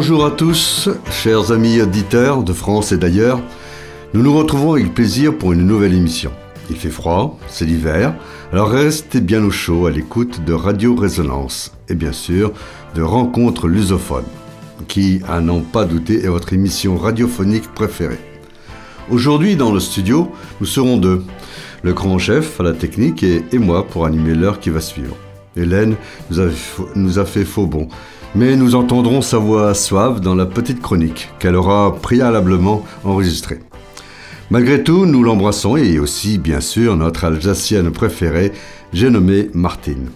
[0.00, 3.40] Bonjour à tous, chers amis auditeurs de France et d'ailleurs.
[4.14, 6.30] Nous nous retrouvons avec plaisir pour une nouvelle émission.
[6.70, 8.14] Il fait froid, c'est l'hiver,
[8.52, 12.52] alors restez bien au chaud à l'écoute de Radio Résonance et bien sûr
[12.94, 14.28] de Rencontres lusophones,
[14.86, 18.20] qui, à n'en pas douter, est votre émission radiophonique préférée.
[19.10, 20.30] Aujourd'hui, dans le studio,
[20.60, 21.24] nous serons deux.
[21.82, 25.16] Le grand chef à la technique et, moi pour animer l'heure qui va suivre.
[25.56, 25.96] Hélène
[26.30, 26.46] nous a,
[26.94, 27.88] nous a fait faux bon
[28.34, 33.60] mais nous entendrons sa voix suave dans la petite chronique qu'elle aura préalablement enregistrée.
[34.50, 38.52] Malgré tout, nous l'embrassons et aussi, bien sûr, notre Alsacienne préférée,
[38.92, 40.10] j'ai nommé Martine.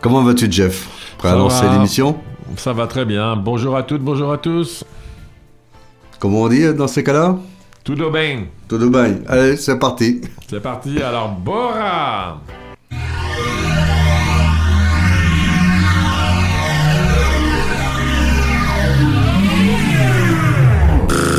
[0.00, 0.88] Comment vas-tu, Jeff?
[1.18, 2.18] Prêt à lancer l'émission?
[2.56, 3.36] Ça va très bien.
[3.36, 4.84] Bonjour à toutes, bonjour à tous.
[6.18, 7.38] Comment on dit dans ces cas-là?
[7.84, 8.44] Tout bien.
[8.68, 9.16] Tout bien.
[9.26, 10.20] Allez, c'est parti.
[10.48, 12.40] C'est parti, alors Bora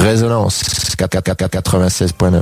[0.01, 0.63] Résonance
[0.97, 2.41] 96.9.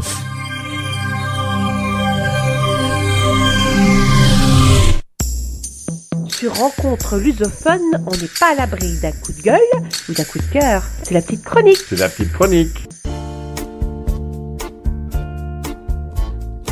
[6.29, 9.59] Sur Rencontre lusophone, on n'est pas à l'abri d'un coup de gueule
[10.07, 10.83] ou d'un coup de cœur.
[11.03, 11.79] C'est la petite chronique.
[11.89, 12.87] C'est la petite chronique.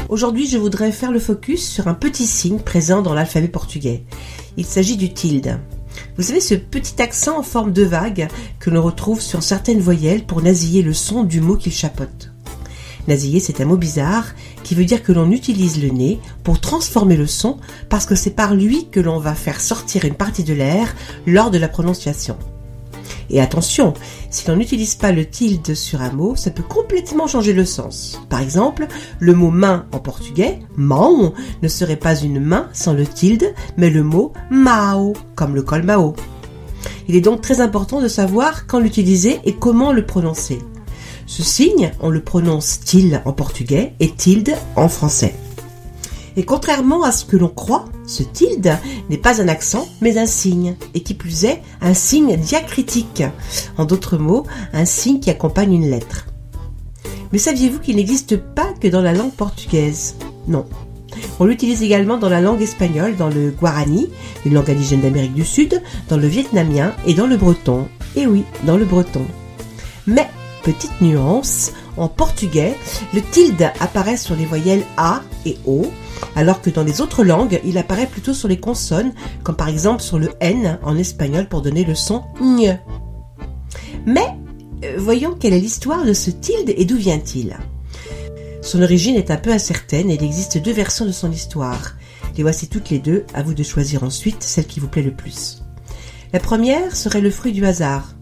[0.07, 4.05] Aujourd'hui, je voudrais faire le focus sur un petit signe présent dans l'alphabet portugais.
[4.55, 5.59] Il s'agit du tilde.
[6.17, 8.27] Vous savez ce petit accent en forme de vague
[8.59, 12.31] que l'on retrouve sur certaines voyelles pour nasiller le son du mot qu'il chapote.
[13.07, 14.25] Nasiller, c'est un mot bizarre
[14.63, 17.57] qui veut dire que l'on utilise le nez pour transformer le son
[17.89, 20.93] parce que c'est par lui que l'on va faire sortir une partie de l'air
[21.25, 22.37] lors de la prononciation.
[23.29, 23.93] Et attention,
[24.29, 28.21] si l'on n'utilise pas le tilde sur un mot, ça peut complètement changer le sens.
[28.29, 28.87] Par exemple,
[29.19, 33.89] le mot main en portugais, mão, ne serait pas une main sans le tilde, mais
[33.89, 36.15] le mot mao, comme le col mao.
[37.07, 40.59] Il est donc très important de savoir quand l'utiliser et comment le prononcer.
[41.25, 45.35] Ce signe, on le prononce til en portugais et tilde en français.
[46.37, 48.77] Et contrairement à ce que l'on croit, ce tilde
[49.09, 53.23] n'est pas un accent, mais un signe, et qui plus est, un signe diacritique.
[53.77, 56.27] En d'autres mots, un signe qui accompagne une lettre.
[57.31, 60.15] Mais saviez-vous qu'il n'existe pas que dans la langue portugaise?
[60.47, 60.65] Non.
[61.39, 64.09] On l'utilise également dans la langue espagnole, dans le guarani,
[64.45, 67.87] une langue indigène d'Amérique du Sud, dans le vietnamien et dans le breton.
[68.15, 69.25] Et oui, dans le breton.
[70.05, 70.29] Mais,
[70.63, 72.75] petite nuance, en portugais,
[73.13, 75.85] le tilde apparaît sur les voyelles A et O,
[76.35, 79.13] alors que dans les autres langues, il apparaît plutôt sur les consonnes,
[79.43, 82.79] comme par exemple sur le N en espagnol pour donner le son ñ.
[84.05, 84.27] Mais
[84.83, 87.57] euh, voyons quelle est l'histoire de ce tilde et d'où vient-il.
[88.61, 91.95] Son origine est un peu incertaine et il existe deux versions de son histoire.
[92.35, 95.13] Les voici toutes les deux, à vous de choisir ensuite celle qui vous plaît le
[95.13, 95.63] plus.
[96.33, 98.16] La première serait le fruit du hasard.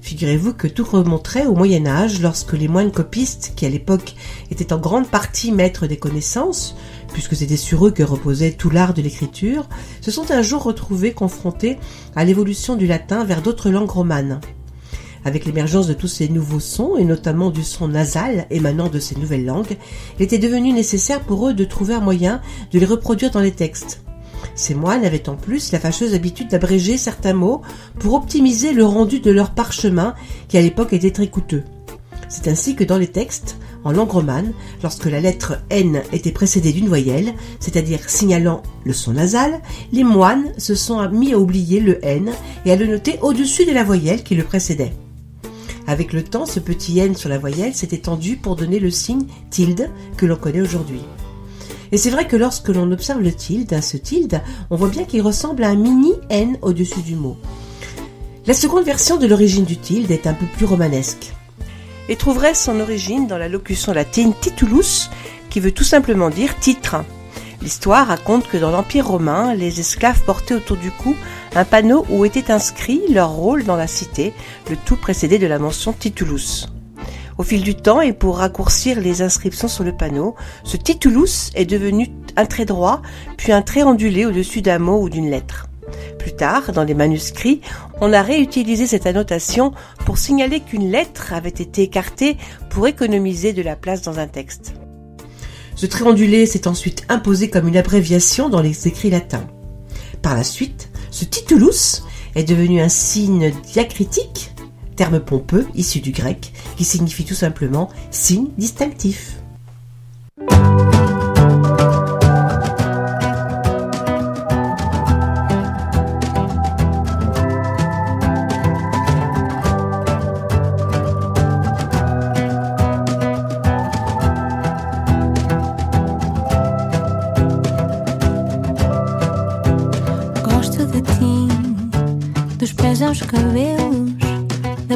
[0.00, 4.14] Figurez-vous que tout remonterait au Moyen Âge lorsque les moines copistes, qui à l'époque
[4.50, 6.74] étaient en grande partie maîtres des connaissances,
[7.12, 9.68] puisque c'était sur eux que reposait tout l'art de l'écriture,
[10.00, 11.78] se sont un jour retrouvés confrontés
[12.16, 14.40] à l'évolution du latin vers d'autres langues romanes.
[15.26, 19.16] Avec l'émergence de tous ces nouveaux sons, et notamment du son nasal émanant de ces
[19.16, 19.76] nouvelles langues,
[20.18, 22.40] il était devenu nécessaire pour eux de trouver un moyen
[22.72, 24.02] de les reproduire dans les textes.
[24.54, 27.62] Ces moines avaient en plus la fâcheuse habitude d'abréger certains mots
[27.98, 30.14] pour optimiser le rendu de leur parchemin
[30.48, 31.64] qui à l'époque était très coûteux.
[32.28, 34.52] C'est ainsi que dans les textes, en langue romane,
[34.82, 39.60] lorsque la lettre N était précédée d'une voyelle, c'est-à-dire signalant le son nasal,
[39.92, 42.30] les moines se sont mis à oublier le N
[42.64, 44.92] et à le noter au-dessus de la voyelle qui le précédait.
[45.86, 49.26] Avec le temps, ce petit N sur la voyelle s'est étendu pour donner le signe
[49.50, 51.00] tilde que l'on connaît aujourd'hui.
[51.92, 55.22] Et c'est vrai que lorsque l'on observe le tilde, ce tilde, on voit bien qu'il
[55.22, 57.36] ressemble à un mini N au-dessus du mot.
[58.46, 61.32] La seconde version de l'origine du tilde est un peu plus romanesque
[62.08, 65.10] et trouverait son origine dans la locution latine titulus,
[65.48, 66.96] qui veut tout simplement dire titre.
[67.62, 71.14] L'histoire raconte que dans l'Empire romain, les esclaves portaient autour du cou
[71.54, 74.32] un panneau où était inscrit leur rôle dans la cité,
[74.68, 76.66] le tout précédé de la mention titulus.
[77.40, 81.64] Au fil du temps et pour raccourcir les inscriptions sur le panneau, ce titulus est
[81.64, 83.00] devenu un trait droit,
[83.38, 85.66] puis un trait ondulé au-dessus d'un mot ou d'une lettre.
[86.18, 87.62] Plus tard, dans les manuscrits,
[88.02, 89.72] on a réutilisé cette annotation
[90.04, 92.36] pour signaler qu'une lettre avait été écartée
[92.68, 94.74] pour économiser de la place dans un texte.
[95.76, 99.46] Ce trait ondulé s'est ensuite imposé comme une abréviation dans les écrits latins.
[100.20, 102.02] Par la suite, ce titulus
[102.34, 104.52] est devenu un signe diacritique,
[105.00, 109.36] terme pompeux issu du grec, qui signifie tout simplement signe distinctif.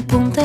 [0.09, 0.44] Da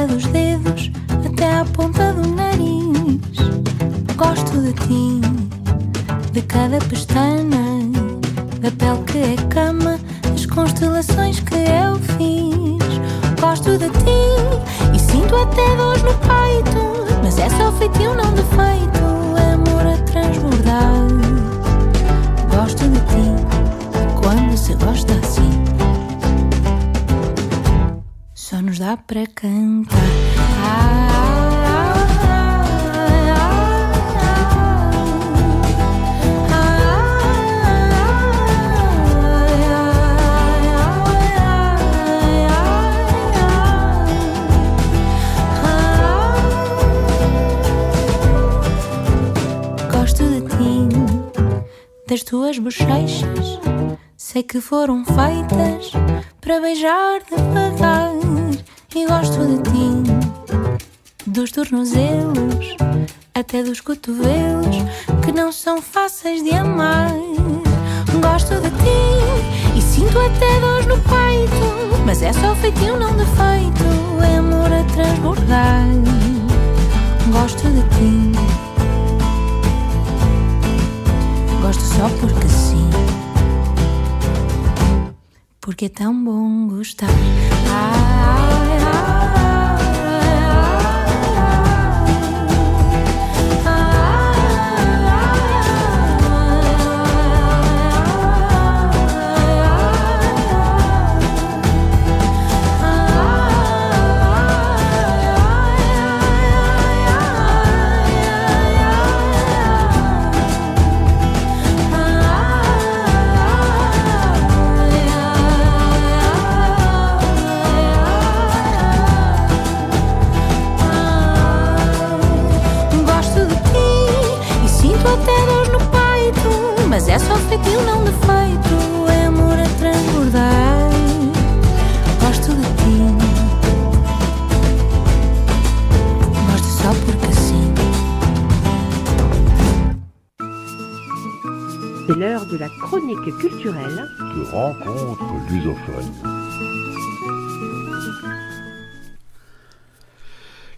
[54.50, 55.92] que foram feitas
[56.42, 58.10] para beijar devagar.
[58.96, 62.76] E gosto de ti, dos tornozelos
[63.36, 64.78] até dos cotovelos
[65.24, 67.12] que não são fáceis de amar.
[68.20, 73.84] Gosto de ti e sinto até dores no peito, mas é só feitio, não defeito.
[74.28, 75.86] É amor a transbordar.
[77.32, 78.32] Gosto de ti.
[81.62, 82.90] Gosto só porque sim.
[85.70, 87.10] Porque é tão bom gostar.
[87.70, 89.59] Ai, Gosto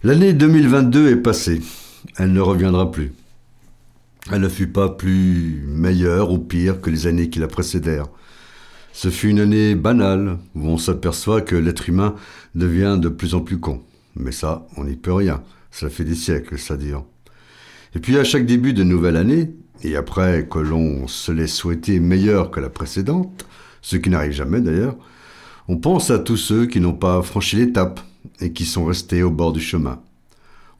[0.04, 1.60] L'année 2022 est passée.
[2.18, 3.12] Elle ne reviendra plus.
[4.30, 8.08] Elle ne fut pas plus meilleure ou pire que les années qui la précédèrent.
[8.92, 12.14] Ce fut une année banale où on s'aperçoit que l'être humain
[12.54, 13.80] devient de plus en plus con.
[14.16, 15.42] Mais ça, on n'y peut rien.
[15.70, 17.06] Ça fait des siècles, ça dure.
[17.94, 22.00] Et puis à chaque début de nouvelle année, et après que l'on se l'ait souhaité
[22.00, 23.46] meilleure que la précédente,
[23.80, 24.96] ce qui n'arrive jamais d'ailleurs,
[25.68, 28.00] on pense à tous ceux qui n'ont pas franchi l'étape
[28.40, 30.00] et qui sont restés au bord du chemin.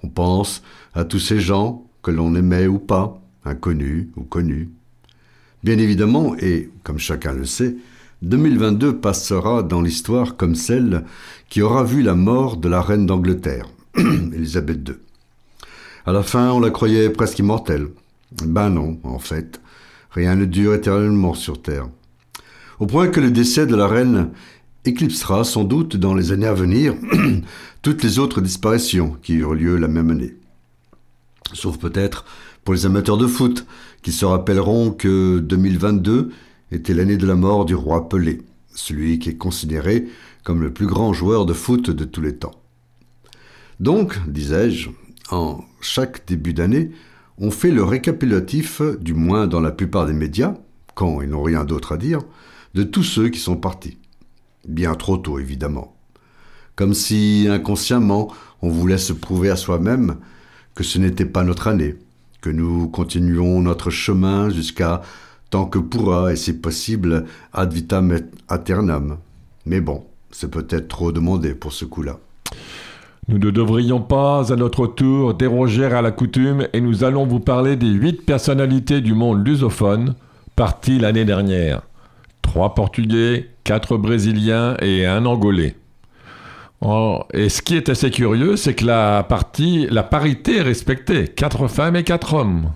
[0.03, 0.63] On pense
[0.95, 4.71] à tous ces gens que l'on aimait ou pas, inconnus ou connus.
[5.63, 7.77] Bien évidemment, et comme chacun le sait,
[8.23, 11.05] 2022 passera dans l'histoire comme celle
[11.49, 14.95] qui aura vu la mort de la reine d'Angleterre, Elisabeth II.
[16.05, 17.89] À la fin, on la croyait presque immortelle.
[18.45, 19.61] Ben non, en fait,
[20.11, 21.89] rien ne dure éternellement sur Terre.
[22.81, 24.31] Au point que le décès de la reine
[24.85, 26.95] éclipsera sans doute dans les années à venir
[27.83, 30.35] toutes les autres disparitions qui eurent lieu la même année.
[31.53, 32.25] Sauf peut-être
[32.65, 33.67] pour les amateurs de foot
[34.03, 36.31] qui se rappelleront que 2022
[36.73, 38.43] était l'année de la mort du roi Pelé,
[38.75, 40.09] celui qui est considéré
[40.43, 42.55] comme le plus grand joueur de foot de tous les temps.
[43.79, 44.91] Donc, disais-je,
[45.31, 46.91] en chaque début d'année,
[47.39, 50.55] on fait le récapitulatif, du moins dans la plupart des médias,
[50.95, 52.21] quand ils n'ont rien d'autre à dire,
[52.75, 53.99] de tous ceux qui sont partis.
[54.67, 55.97] Bien trop tôt, évidemment.
[56.77, 60.17] Comme si, inconsciemment, on voulait se prouver à soi-même
[60.75, 61.97] que ce n'était pas notre année,
[62.41, 65.03] que nous continuons notre chemin jusqu'à
[65.51, 69.19] tant que pourra, et si possible, ad vitam aeternam.
[69.67, 72.19] Mais bon, c'est peut-être trop demandé pour ce coup-là.
[73.29, 77.39] Nous ne devrions pas, à notre tour, déroger à la coutume et nous allons vous
[77.39, 80.15] parler des huit personnalités du monde lusophone
[80.57, 81.83] parties l'année dernière.
[82.43, 85.77] Trois Portugais, quatre Brésiliens et un Angolais.
[86.81, 91.29] Oh, et ce qui est assez curieux, c'est que la, partie, la parité est respectée.
[91.29, 92.73] Quatre femmes et quatre hommes.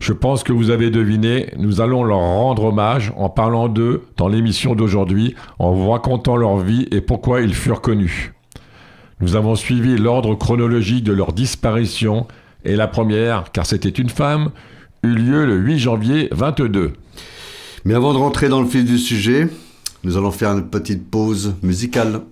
[0.00, 4.28] Je pense que vous avez deviné, nous allons leur rendre hommage en parlant d'eux dans
[4.28, 8.32] l'émission d'aujourd'hui, en vous racontant leur vie et pourquoi ils furent connus.
[9.20, 12.26] Nous avons suivi l'ordre chronologique de leur disparition
[12.64, 14.50] et la première, car c'était une femme,
[15.02, 16.92] eut lieu le 8 janvier 22.
[17.84, 19.48] Mais avant de rentrer dans le fil du sujet,
[20.04, 22.22] nous allons faire une petite pause musicale.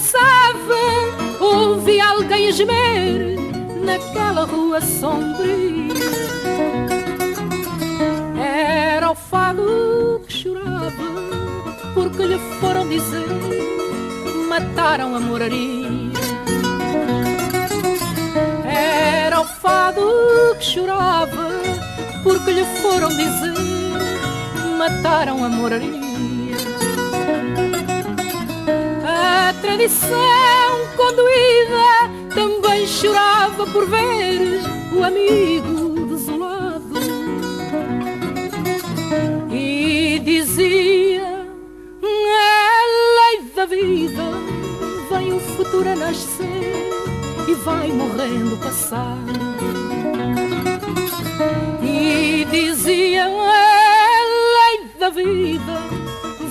[0.00, 3.36] Passava, ouvi alguém gemer
[3.84, 5.94] naquela rua sombria.
[8.42, 10.92] Era o fado que chorava,
[11.92, 13.26] porque lhe foram dizer:
[14.48, 15.90] mataram a moraria.
[18.64, 21.50] Era o fado que chorava,
[22.22, 23.54] porque lhe foram dizer:
[24.78, 26.29] mataram a moraria.
[29.22, 34.62] A tradição conduída também chorava por ver
[34.94, 36.94] o amigo desolado
[39.52, 41.46] e dizia:
[42.02, 42.86] É
[43.18, 44.22] lei da vida,
[45.10, 46.90] vem o futuro a nascer
[47.46, 49.18] e vai morrendo passar.
[51.82, 54.24] E dizia: É
[54.56, 55.82] lei da vida,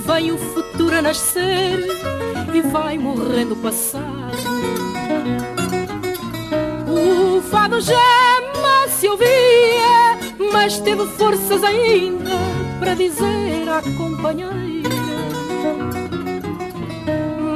[0.06, 1.84] vem o futuro a nascer
[2.54, 4.30] e vai morrendo passar.
[6.88, 10.18] O fado gema se ouvia,
[10.52, 12.30] mas teve forças ainda
[12.78, 14.90] para dizer à companheira: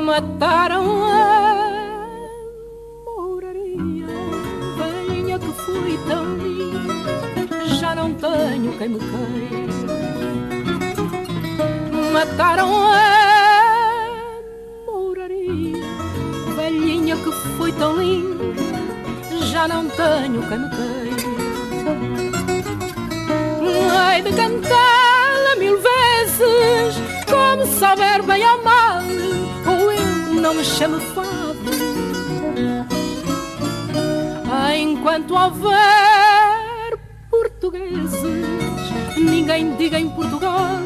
[0.04, 1.80] Mataram a
[3.04, 4.06] moraria,
[4.76, 9.74] velhinha que foi tão linda, já não tenho quem me queira.
[12.12, 13.23] Mataram a
[17.78, 18.44] tão linda,
[19.50, 21.04] já não tenho quem me queira.
[24.14, 26.96] Hei de cantá-la mil vezes,
[27.28, 29.02] como souber bem ou mal,
[29.66, 31.34] ou eu não me chamo fado.
[34.76, 36.98] Enquanto houver
[37.30, 38.22] portugueses,
[39.16, 40.80] ninguém diga em Portugal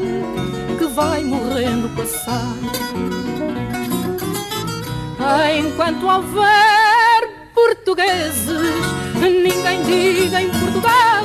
[0.77, 2.53] que vai morrendo passar.
[5.29, 7.21] Enquanto houver
[7.53, 8.49] portugueses,
[9.21, 11.23] ninguém diga em Portugal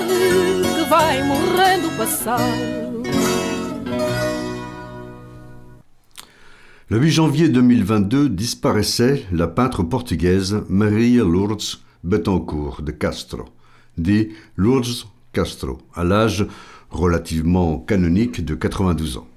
[0.77, 1.85] que vai morrendo.
[6.91, 13.47] Le 8 janvier 2022 disparaissait la peintre portugaise Maria Lourdes Betancourt de Castro,
[13.97, 16.47] dit Lourdes Castro, à l'âge
[16.91, 19.29] relativement canonique de 92 ans.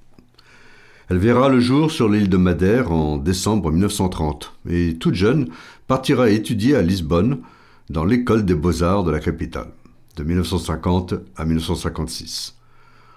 [1.10, 5.48] Elle verra le jour sur l'île de Madère en décembre 1930 et toute jeune
[5.88, 7.40] partira étudier à Lisbonne
[7.90, 9.70] dans l'école des beaux-arts de la capitale,
[10.18, 12.56] de 1950 à 1956.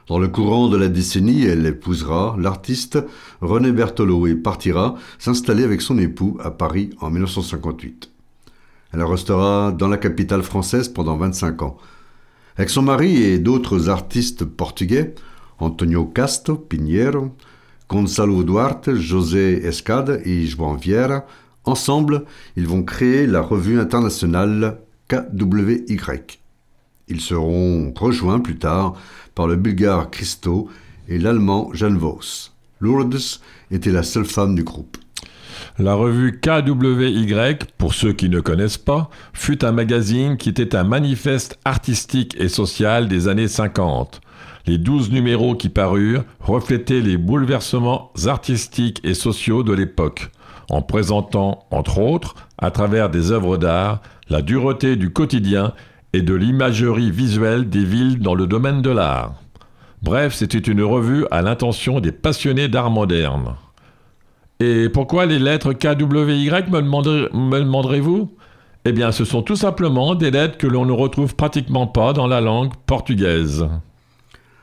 [0.07, 2.99] Dans le courant de la décennie, elle épousera l'artiste
[3.41, 8.09] René Berthelot et partira s'installer avec son époux à Paris en 1958.
[8.93, 11.77] Elle restera dans la capitale française pendant 25 ans.
[12.57, 15.17] Avec son mari et d'autres artistes portugais,
[15.59, 17.35] Antonio Casto Pinheiro,
[17.91, 21.27] Gonçalo Duarte, José Escade et João Vieira,
[21.65, 22.25] ensemble,
[22.57, 24.79] ils vont créer la revue internationale
[25.09, 25.99] KWY.
[27.09, 28.95] Ils seront rejoints plus tard
[29.35, 30.69] par le bulgare Christo
[31.09, 32.53] et l'allemand Jan Vos.
[32.79, 33.41] Lourdes
[33.73, 34.97] était la seule femme du groupe.
[35.81, 40.85] La revue KWY, pour ceux qui ne connaissent pas, fut un magazine qui était un
[40.85, 44.21] manifeste artistique et social des années 50.
[44.67, 50.31] Les douze numéros qui parurent reflétaient les bouleversements artistiques et sociaux de l'époque,
[50.69, 55.73] en présentant, entre autres, à travers des œuvres d'art, la dureté du quotidien
[56.13, 59.35] et de l'imagerie visuelle des villes dans le domaine de l'art.
[60.03, 63.55] Bref, c'était une revue à l'intention des passionnés d'art moderne.
[64.61, 68.31] Et pourquoi les lettres KWY me, demanderez- me demanderez-vous?
[68.85, 72.27] Eh bien, ce sont tout simplement des lettres que l'on ne retrouve pratiquement pas dans
[72.27, 73.67] la langue portugaise.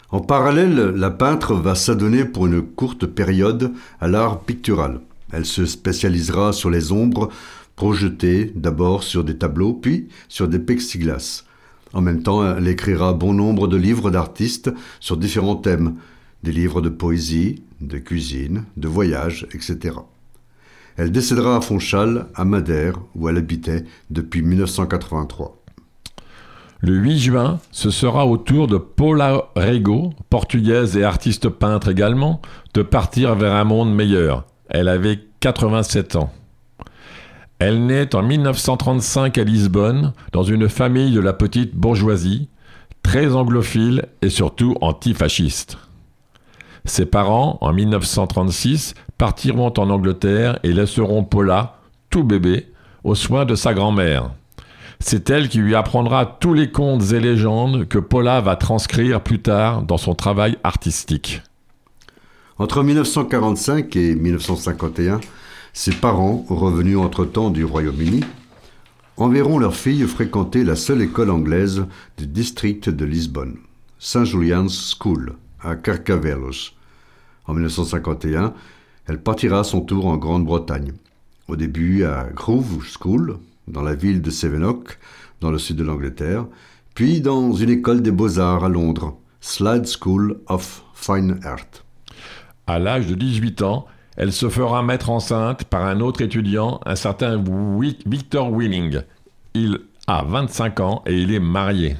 [0.10, 5.02] En parallèle, la peintre va s'adonner pour une courte période à l'art pictural.
[5.34, 7.30] Elle se spécialisera sur les ombres
[7.76, 11.44] projetées d'abord sur des tableaux, puis sur des plexiglas.
[11.92, 14.72] En même temps, elle écrira bon nombre de livres d'artistes
[15.02, 15.96] sur différents thèmes,
[16.42, 19.98] des livres de poésie, de cuisine, de voyage, etc.
[20.96, 25.57] Elle décédera à Fonchal, à Madère, où elle habitait depuis 1983.
[26.80, 32.40] Le 8 juin, ce sera au tour de Paula Rego, portugaise et artiste peintre également,
[32.76, 34.46] de partir vers un monde meilleur.
[34.70, 36.32] Elle avait 87 ans.
[37.58, 42.48] Elle naît en 1935 à Lisbonne, dans une famille de la petite bourgeoisie,
[43.02, 45.80] très anglophile et surtout antifasciste.
[46.86, 51.80] Ses parents, en 1936, partiront en Angleterre et laisseront Paula,
[52.12, 52.72] tout bébé,
[53.04, 54.30] aux soins de sa grand-mère.
[55.00, 59.40] C'est elle qui lui apprendra tous les contes et légendes que Paula va transcrire plus
[59.40, 61.42] tard dans son travail artistique.
[62.58, 65.22] Entre 1945 et 1951,
[65.74, 68.22] Ses parents, revenus entre-temps du Royaume-Uni,
[69.18, 71.86] enverront leur fille fréquenter la seule école anglaise
[72.18, 73.58] du district de Lisbonne,
[74.00, 74.26] St.
[74.26, 76.72] Julian's School, à Carcavelos.
[77.46, 78.56] En 1951,
[79.06, 80.94] elle partira à son tour en Grande-Bretagne.
[81.48, 83.38] Au début à Grove School,
[83.68, 84.98] dans la ville de Sevenock,
[85.42, 86.46] dans le sud de l'Angleterre,
[86.96, 91.84] puis dans une école des beaux-arts à Londres, Slade School of Fine Art.
[92.66, 93.86] À l'âge de 18 ans,
[94.18, 97.42] elle se fera mettre enceinte par un autre étudiant, un certain
[98.06, 99.02] Victor Willing.
[99.54, 101.96] Il a 25 ans et il est marié.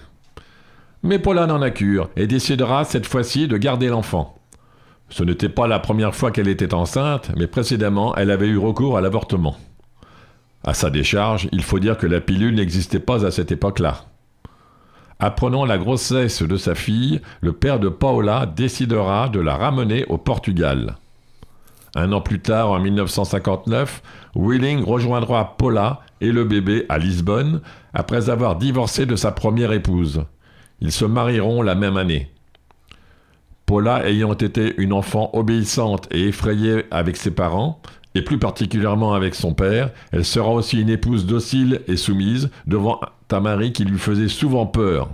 [1.04, 4.40] Mais Paula n'en a cure et décidera cette fois-ci de garder l'enfant.
[5.10, 8.98] Ce n'était pas la première fois qu'elle était enceinte, mais précédemment, elle avait eu recours
[8.98, 9.56] à l'avortement.
[10.68, 14.04] À sa décharge, il faut dire que la pilule n'existait pas à cette époque-là.
[15.18, 20.18] Apprenant la grossesse de sa fille, le père de Paola décidera de la ramener au
[20.18, 20.98] Portugal.
[21.96, 24.04] Un an plus tard, en 1959,
[24.36, 27.62] Willing rejoindra Paula et le bébé à Lisbonne
[27.94, 30.26] après avoir divorcé de sa première épouse.
[30.82, 32.30] Ils se marieront la même année.
[33.66, 37.82] Paula ayant été une enfant obéissante et effrayée avec ses parents,
[38.18, 43.00] et plus particulièrement avec son père, elle sera aussi une épouse docile et soumise devant
[43.30, 45.10] un mari qui lui faisait souvent peur.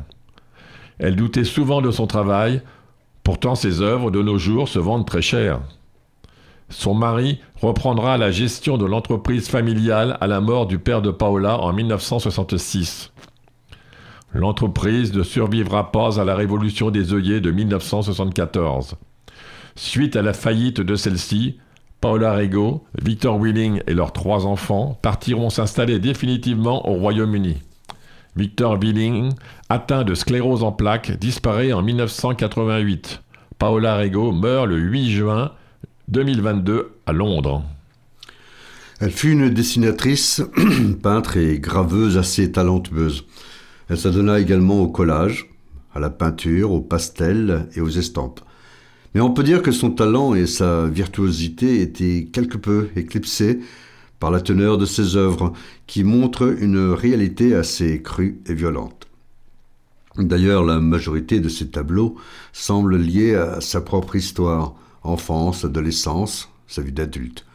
[0.99, 2.61] Elle doutait souvent de son travail,
[3.21, 5.59] pourtant ses œuvres de nos jours se vendent très cher.
[6.69, 11.59] Son mari reprendra la gestion de l'entreprise familiale à la mort du père de Paola
[11.59, 13.11] en 1966.
[14.33, 18.95] L'entreprise ne survivra pas à la révolution des œillets de 1974.
[19.75, 21.57] Suite à la faillite de celle-ci,
[22.03, 27.61] Paola Rego, Victor Willing et leurs trois enfants partiront s'installer définitivement au Royaume-Uni.
[28.35, 29.31] Victor Willing,
[29.69, 33.21] atteint de sclérose en plaques, disparaît en 1988.
[33.57, 35.53] Paola Rego meurt le 8 juin
[36.09, 37.63] 2022 à Londres.
[38.99, 40.41] Elle fut une dessinatrice,
[41.03, 43.23] peintre et graveuse assez talentueuse.
[43.87, 45.47] Elle s'adonna également au collage,
[45.95, 48.41] à la peinture, au pastel et aux estampes.
[49.13, 53.59] Mais on peut dire que son talent et sa virtuosité étaient quelque peu éclipsés
[54.19, 55.51] par la teneur de ses œuvres,
[55.85, 59.07] qui montrent une réalité assez crue et violente.
[60.17, 62.15] D'ailleurs, la majorité de ses tableaux
[62.53, 67.45] semblent liés à sa propre histoire, enfance, adolescence, sa vie d'adulte.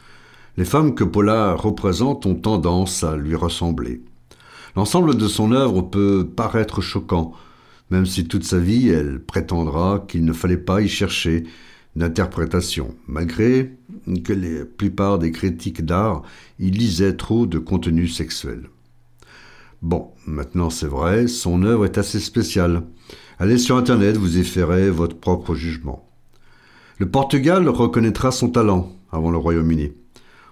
[0.58, 4.02] Les femmes que Paula représente ont tendance à lui ressembler.
[4.76, 7.32] L'ensemble de son œuvre peut paraître choquant,
[7.90, 11.44] même si toute sa vie elle prétendra qu'il ne fallait pas y chercher
[11.96, 13.72] d'interprétation, malgré
[14.24, 16.22] que la plupart des critiques d'art
[16.58, 18.68] y lisaient trop de contenu sexuel.
[19.82, 22.82] Bon, maintenant c'est vrai, son œuvre est assez spéciale.
[23.38, 26.08] Allez sur Internet, vous y ferez votre propre jugement.
[26.98, 29.92] Le Portugal reconnaîtra son talent avant le Royaume-Uni.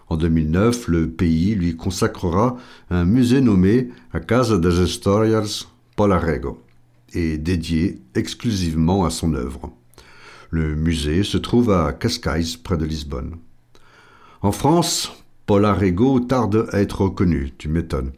[0.09, 2.57] En 2009, le pays lui consacrera
[2.90, 6.65] un musée nommé A Casa das Histórias Polarego
[7.12, 9.72] et dédié exclusivement à son œuvre.
[10.50, 13.36] Le musée se trouve à Cascais, près de Lisbonne.
[14.42, 15.12] En France,
[15.46, 18.12] Polarego tarde à être reconnu, tu m'étonnes.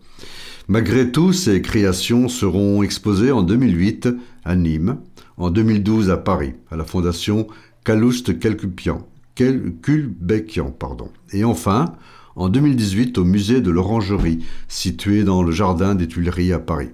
[0.66, 4.08] Malgré tout, ses créations seront exposées en 2008
[4.44, 4.98] à Nîmes,
[5.38, 7.46] en 2012 à Paris, à la Fondation
[7.84, 11.10] Calouste Quelcupian, Culbeckian, pardon.
[11.32, 11.94] Et enfin,
[12.36, 16.90] en 2018 au musée de l'Orangerie, situé dans le jardin des Tuileries à Paris,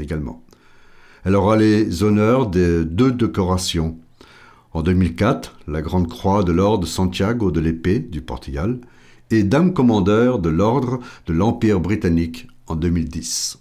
[0.00, 0.44] également.
[1.28, 3.98] Elle aura les honneurs des deux décorations.
[4.72, 8.78] En 2004, la Grande Croix de l'Ordre de Santiago de l'Épée du Portugal
[9.30, 13.58] et Dame Commandeur de l'Ordre de l'Empire britannique en 2010.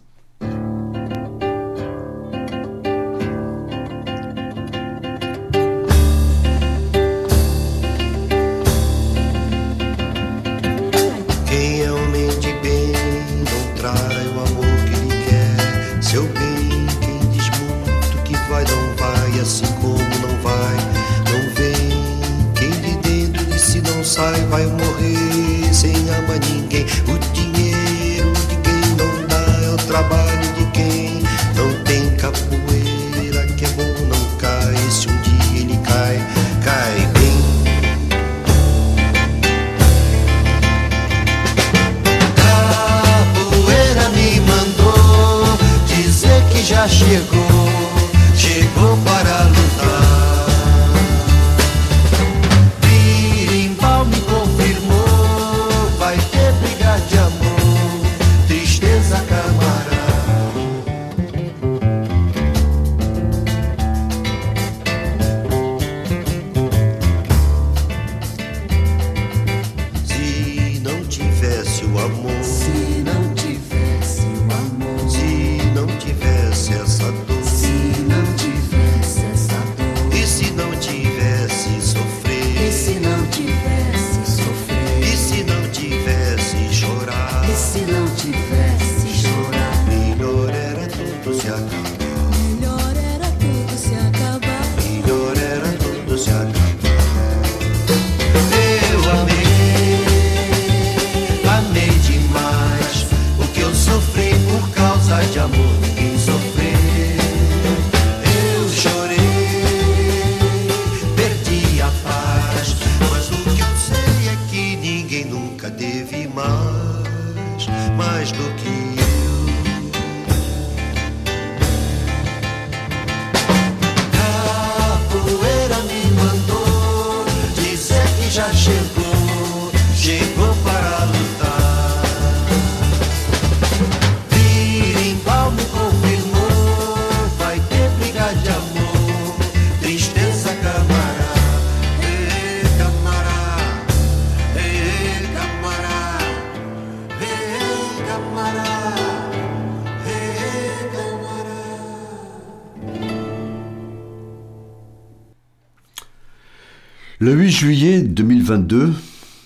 [157.58, 158.94] Juillet 2022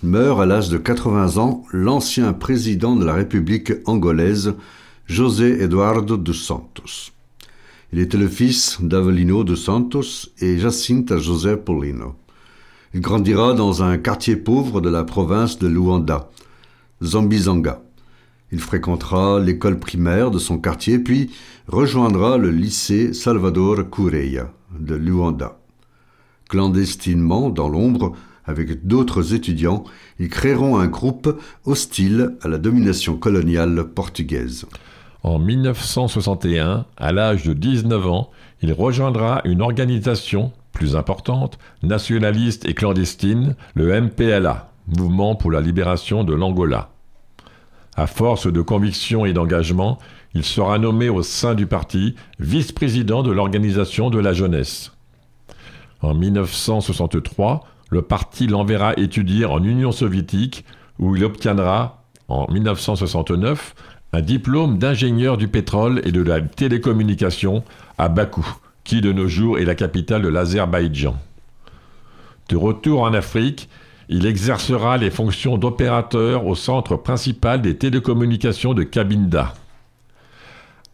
[0.04, 4.54] meurt à l'âge de 80 ans l'ancien président de la République angolaise,
[5.06, 7.13] José Eduardo dos Santos.
[7.93, 12.15] Il était le fils d'Avelino dos Santos et Jacinta José Paulino.
[12.93, 16.30] Il grandira dans un quartier pauvre de la province de Luanda,
[17.02, 17.82] Zambizanga.
[18.52, 21.32] Il fréquentera l'école primaire de son quartier puis
[21.69, 25.61] rejoindra le lycée Salvador Coureia de Luanda.
[26.51, 28.11] Clandestinement, dans l'ombre,
[28.43, 29.85] avec d'autres étudiants,
[30.19, 34.65] ils créeront un groupe hostile à la domination coloniale portugaise.
[35.23, 42.73] En 1961, à l'âge de 19 ans, il rejoindra une organisation plus importante, nationaliste et
[42.73, 46.89] clandestine, le MPLA, Mouvement pour la libération de l'Angola.
[47.95, 49.99] À force de conviction et d'engagement,
[50.33, 54.91] il sera nommé au sein du parti vice-président de l'organisation de la jeunesse.
[56.01, 60.65] En 1963, le parti l'enverra étudier en Union soviétique
[60.99, 63.75] où il obtiendra, en 1969,
[64.13, 67.63] un diplôme d'ingénieur du pétrole et de la télécommunication
[67.97, 68.45] à Bakou,
[68.83, 71.15] qui de nos jours est la capitale de l'Azerbaïdjan.
[72.49, 73.69] De retour en Afrique,
[74.09, 79.53] il exercera les fonctions d'opérateur au centre principal des télécommunications de Cabinda.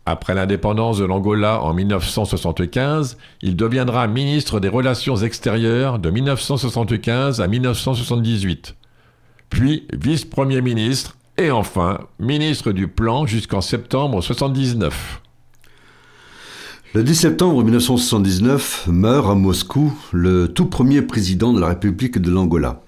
[0.10, 7.48] Après l'indépendance de l'Angola en 1975, il deviendra ministre des Relations extérieures de 1975 à
[7.50, 8.78] 1978,
[9.50, 15.22] puis vice-premier ministre et enfin ministre du Plan jusqu'en septembre 1979.
[16.94, 22.32] Le 10 septembre 1979 meurt à Moscou le tout premier président de la République de
[22.32, 22.82] l'Angola,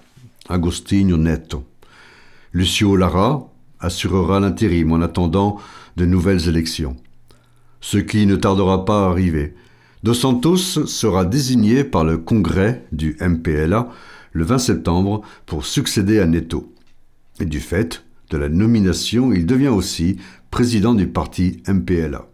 [0.48, 1.66] Agostinho Neto.
[2.54, 3.46] Lucio Lara
[3.78, 5.58] assurera l'intérim en attendant
[5.98, 6.96] de nouvelles élections.
[7.80, 9.54] Ce qui ne tardera pas à arriver.
[10.02, 13.88] Dos Santos sera désigné par le congrès du MPLA
[14.32, 16.72] le 20 septembre pour succéder à Neto.
[17.40, 20.16] Et du fait de la nomination, il devient aussi
[20.50, 22.26] président du parti MPLA.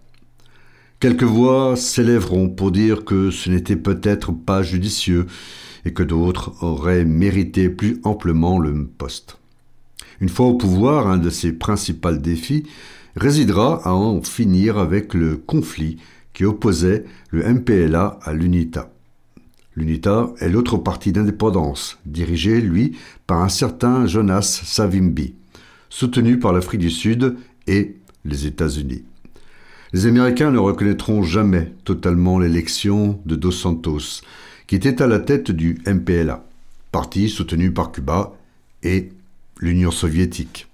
[1.00, 5.26] Quelques voix s'élèveront pour dire que ce n'était peut-être pas judicieux
[5.84, 9.38] et que d'autres auraient mérité plus amplement le poste.
[10.20, 12.64] Une fois au pouvoir, un de ses principaux défis
[13.16, 15.98] résidera à en finir avec le conflit
[16.34, 18.90] qui opposait le MPLA à l'UNITA.
[19.74, 25.34] L'UNITA est l'autre parti d'indépendance, dirigé, lui, par un certain Jonas Savimbi,
[25.88, 29.04] soutenu par l'Afrique du Sud et les États-Unis.
[29.92, 34.22] Les Américains ne reconnaîtront jamais totalement l'élection de Dos Santos,
[34.66, 36.44] qui était à la tête du MPLA,
[36.90, 38.34] parti soutenu par Cuba
[38.82, 39.10] et
[39.58, 40.65] l'Union soviétique.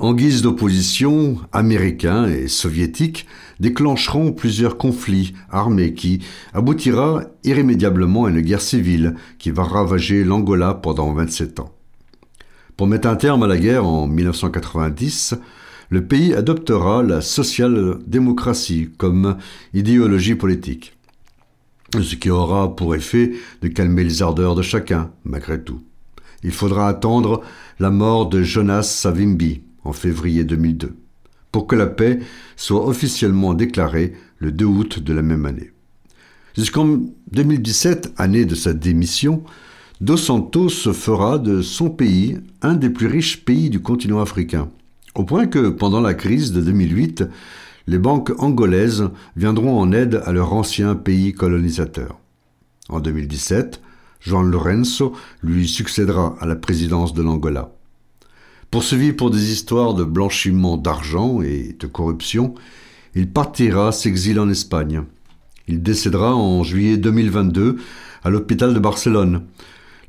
[0.00, 3.26] En guise d'opposition, Américains et Soviétiques
[3.58, 6.20] déclencheront plusieurs conflits armés qui
[6.54, 11.74] aboutira irrémédiablement à une guerre civile qui va ravager l'Angola pendant 27 ans.
[12.76, 15.34] Pour mettre un terme à la guerre en 1990,
[15.90, 19.36] le pays adoptera la social-démocratie comme
[19.74, 20.96] idéologie politique,
[22.00, 23.32] ce qui aura pour effet
[23.62, 25.82] de calmer les ardeurs de chacun, malgré tout.
[26.44, 27.42] Il faudra attendre
[27.80, 30.94] la mort de Jonas Savimbi en février 2002,
[31.50, 32.20] pour que la paix
[32.56, 35.72] soit officiellement déclarée le 2 août de la même année.
[36.56, 37.00] Jusqu'en
[37.32, 39.42] 2017, année de sa démission,
[40.00, 44.68] Dos Santos se fera de son pays un des plus riches pays du continent africain,
[45.14, 47.24] au point que pendant la crise de 2008,
[47.86, 52.20] les banques angolaises viendront en aide à leur ancien pays colonisateur.
[52.90, 53.80] En 2017,
[54.20, 57.72] Jean Lorenzo lui succédera à la présidence de l'Angola.
[58.70, 62.54] Poursuivi pour des histoires de blanchiment d'argent et de corruption,
[63.14, 65.04] il partira s'exiler en Espagne.
[65.68, 67.76] Il décédera en juillet 2022
[68.22, 69.44] à l'hôpital de Barcelone.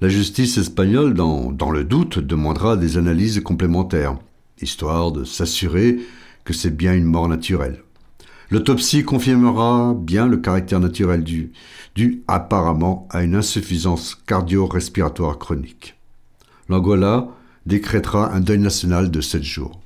[0.01, 4.17] La justice espagnole, dans, dans le doute, demandera des analyses complémentaires,
[4.61, 5.97] histoire de s'assurer
[6.43, 7.81] que c'est bien une mort naturelle.
[8.51, 11.53] L'autopsie confirmera bien le caractère naturel du,
[11.95, 15.95] dû apparemment à une insuffisance cardio-respiratoire chronique.
[16.67, 17.29] L'Angola
[17.69, 19.79] décrétera un deuil national de sept jours.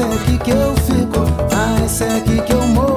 [0.00, 1.20] segue que eu fico,
[1.52, 2.89] ah, ai, segue que eu morro.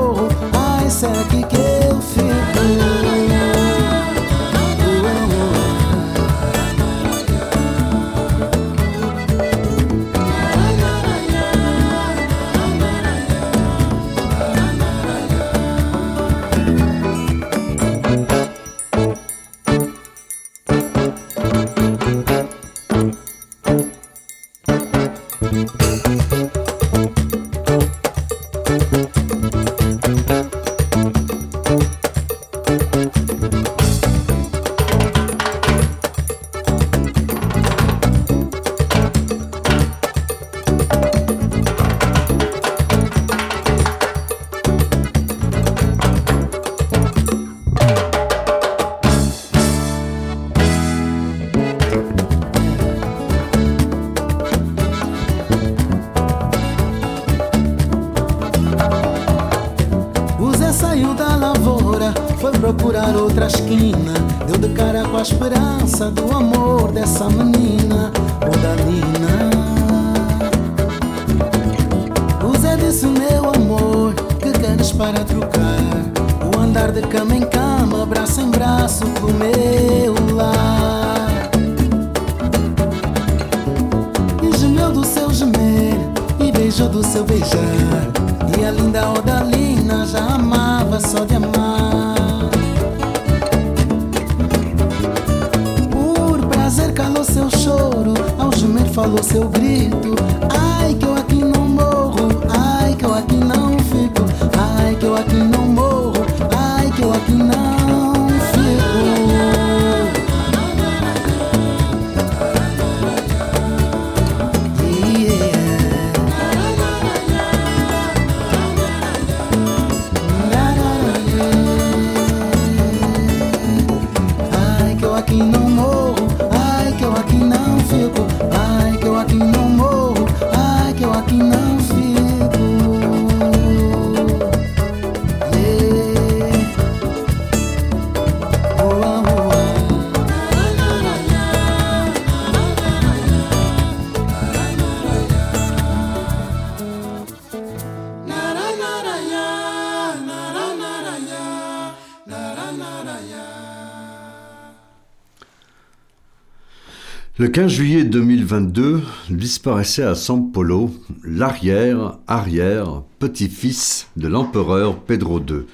[157.53, 160.89] 15 juillet 2022 disparaissait à San Polo
[161.23, 165.65] l'arrière-arrière petit-fils de l'empereur Pedro II,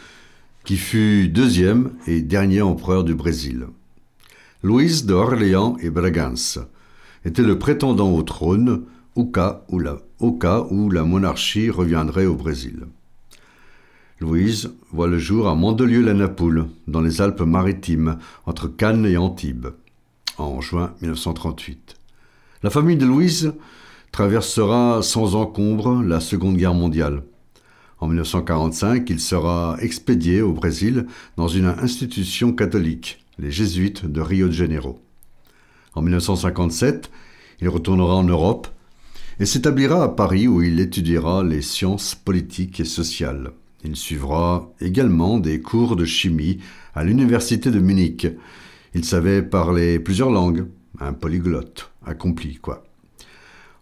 [0.65, 3.67] qui fut deuxième et dernier empereur du Brésil.
[4.61, 6.59] Louise de Orléans et Bragance
[7.23, 8.83] était le prétendant au trône
[9.15, 12.87] au cas où la, la monarchie reviendrait au Brésil.
[14.19, 19.67] Louise voit le jour à Mandelieu-la-Napoule, dans les Alpes-Maritimes, entre Cannes et Antibes
[20.39, 21.95] en juin 1938.
[22.63, 23.53] La famille de Louise
[24.11, 27.23] traversera sans encombre la Seconde Guerre mondiale.
[27.99, 31.05] En 1945, il sera expédié au Brésil
[31.37, 35.01] dans une institution catholique, les Jésuites de Rio de Janeiro.
[35.93, 37.11] En 1957,
[37.61, 38.67] il retournera en Europe
[39.39, 43.51] et s'établira à Paris où il étudiera les sciences politiques et sociales.
[43.83, 46.59] Il suivra également des cours de chimie
[46.93, 48.27] à l'université de Munich.
[48.93, 50.65] Il savait parler plusieurs langues,
[50.99, 52.83] un polyglotte accompli, quoi.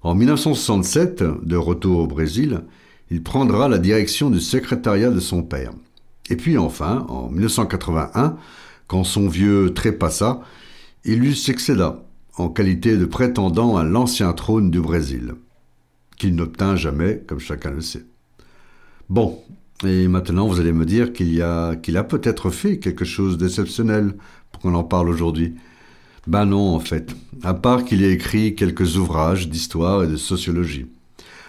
[0.02, 2.62] En 1967, de retour au Brésil,
[3.10, 5.72] il prendra la direction du secrétariat de son père.
[6.30, 8.38] Et puis enfin, en 1981,
[8.88, 10.42] quand son vieux trépassa,
[11.06, 12.04] il lui succéda
[12.38, 15.34] en qualité de prétendant à l'ancien trône du Brésil,
[16.18, 18.06] qu'il n'obtint jamais, comme chacun le sait.
[19.10, 19.42] Bon,
[19.86, 24.16] et maintenant vous allez me dire qu'il a, a peut-être fait quelque chose d'exceptionnel
[24.74, 25.56] en parle aujourd'hui.
[26.28, 30.88] Ben non, en fait, à part qu'il ait écrit quelques ouvrages d'histoire et de sociologie.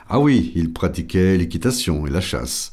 [0.09, 2.71] Ah oui, il pratiquait l'équitation et la chasse.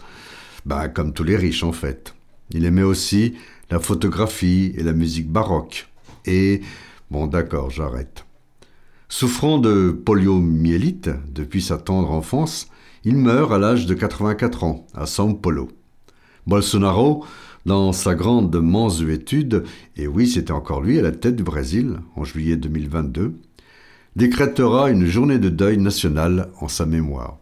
[0.65, 2.13] Ben, comme tous les riches, en fait.
[2.51, 3.33] Il aimait aussi
[3.71, 5.87] la photographie et la musique baroque.
[6.25, 6.61] Et,
[7.09, 8.25] bon d'accord, j'arrête.
[9.09, 12.69] Souffrant de poliomyélite depuis sa tendre enfance,
[13.03, 15.69] il meurt à l'âge de 84 ans, à São Paulo.
[16.47, 17.25] Bolsonaro
[17.65, 19.63] dans sa grande mansuétude,
[19.95, 23.33] et oui, c'était encore lui à la tête du Brésil en juillet 2022,
[24.15, 27.37] décrétera une journée de deuil national en sa mémoire.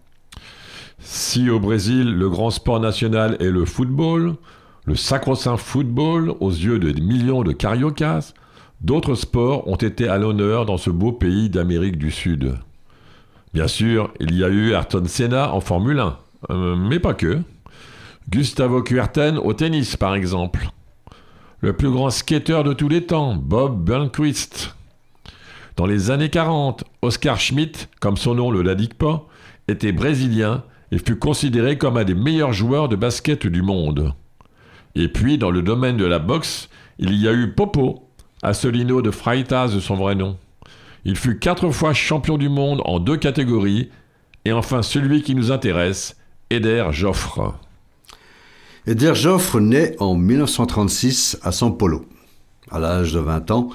[1.00, 4.36] Si au Brésil, le grand sport national est le football,
[4.86, 8.34] le sacro-saint football aux yeux de millions de cariocas,
[8.82, 12.56] d'autres sports ont été à l'honneur dans ce beau pays d'Amérique du Sud.
[13.54, 16.18] Bien sûr, il y a eu Ayrton Senna en Formule 1,
[16.50, 17.40] euh, mais pas que.
[18.30, 20.70] Gustavo Kuerten au tennis, par exemple.
[21.60, 24.76] Le plus grand skateur de tous les temps, Bob Burnquist.
[25.76, 29.28] Dans les années 40, Oscar Schmidt, comme son nom le l'indique pas,
[29.68, 34.14] était brésilien et fut considéré comme un des meilleurs joueurs de basket du monde.
[34.96, 38.08] Et puis, dans le domaine de la boxe, il y a eu Popo,
[38.44, 40.38] Assolino de Freitas de son vrai nom.
[41.06, 43.90] Il fut quatre fois champion du monde en deux catégories.
[44.46, 46.18] Et enfin, celui qui nous intéresse,
[46.50, 47.60] Eder Joffre.
[48.86, 52.04] Eder Joffre naît en 1936 à São Paulo.
[52.70, 53.70] À l'âge de 20 ans,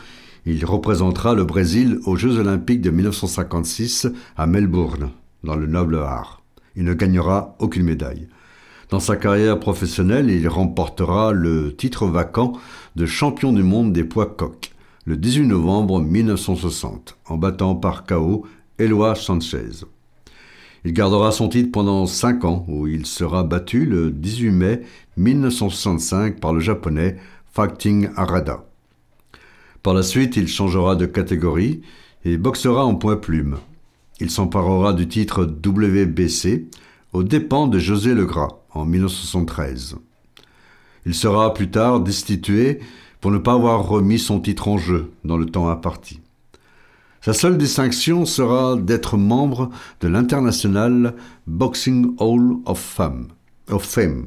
[0.44, 5.09] il représentera le Brésil aux Jeux olympiques de 1956 à Melbourne,
[5.44, 6.42] dans le noble art.
[6.77, 8.29] Il ne gagnera aucune médaille.
[8.90, 12.53] Dans sa carrière professionnelle, il remportera le titre vacant
[12.94, 14.75] de champion du monde des poids coqs
[15.07, 18.44] le 18 novembre 1960, en battant par KO
[18.79, 19.87] Eloy Sanchez.
[20.84, 24.83] Il gardera son titre pendant 5 ans, où il sera battu le 18 mai
[25.16, 27.16] 1965 par le japonais
[27.52, 28.64] Fighting Arada.
[29.83, 31.83] Par la suite, il changera de catégorie
[32.24, 33.58] et boxera en point plume.
[34.20, 36.66] Il s'emparera du titre WBC
[37.12, 39.96] aux dépens de José Legras en 1973.
[41.06, 42.81] Il sera plus tard destitué
[43.20, 46.20] pour ne pas avoir remis son titre en jeu dans le temps imparti.
[47.21, 51.14] Sa seule distinction sera d'être membre de l'International
[51.46, 54.27] Boxing Hall of Fame,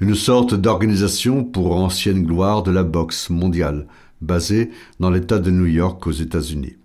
[0.00, 3.86] une sorte d'organisation pour ancienne gloire de la boxe mondiale,
[4.22, 6.76] basée dans l'État de New York aux États-Unis.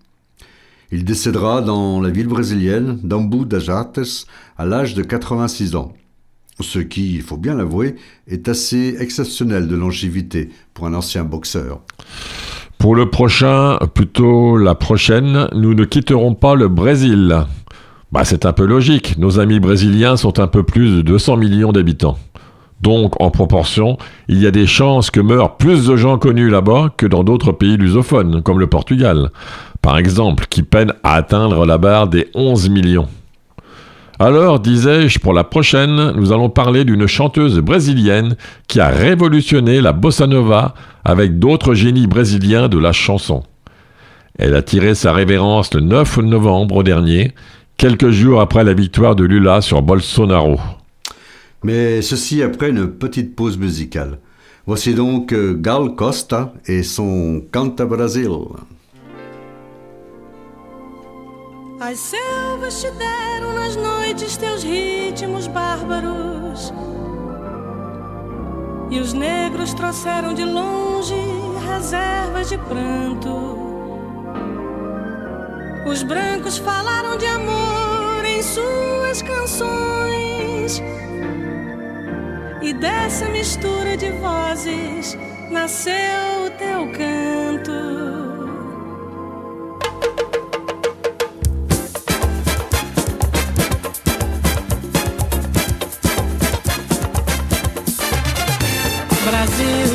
[0.91, 4.27] Il décédera dans la ville brésilienne d'Ambu das Artes
[4.57, 5.93] à l'âge de 86 ans,
[6.59, 7.95] ce qui, il faut bien l'avouer,
[8.27, 11.81] est assez exceptionnel de longévité pour un ancien boxeur.
[12.77, 17.35] Pour le prochain, plutôt la prochaine, nous ne quitterons pas le Brésil.
[18.11, 21.71] Bah, c'est un peu logique, nos amis brésiliens sont un peu plus de 200 millions
[21.71, 22.17] d'habitants.
[22.81, 23.97] Donc, en proportion,
[24.27, 27.51] il y a des chances que meurent plus de gens connus là-bas que dans d'autres
[27.51, 29.31] pays lusophones, comme le Portugal,
[29.81, 33.07] par exemple, qui peine à atteindre la barre des 11 millions.
[34.19, 38.35] Alors, disais-je, pour la prochaine, nous allons parler d'une chanteuse brésilienne
[38.67, 40.73] qui a révolutionné la bossa nova
[41.05, 43.43] avec d'autres génies brésiliens de la chanson.
[44.39, 47.33] Elle a tiré sa révérence le 9 novembre dernier,
[47.77, 50.59] quelques jours après la victoire de Lula sur Bolsonaro.
[51.63, 54.17] Mais ceci après une petite pause musicale.
[54.65, 58.31] Voici donc euh, Gal Costa et son Canta Brasil.
[61.79, 66.73] As selvas te deram nas noites teus ritmos bárbaros.
[68.89, 71.13] E os negros trouxeram de longe
[71.69, 73.59] reservas de pranto.
[75.87, 80.81] Os brancos falaram de amor em suas canções.
[82.63, 85.15] E dessa mistura de vozes
[85.51, 88.16] nasceu o teu canto.
[99.37, 99.93] Brasil,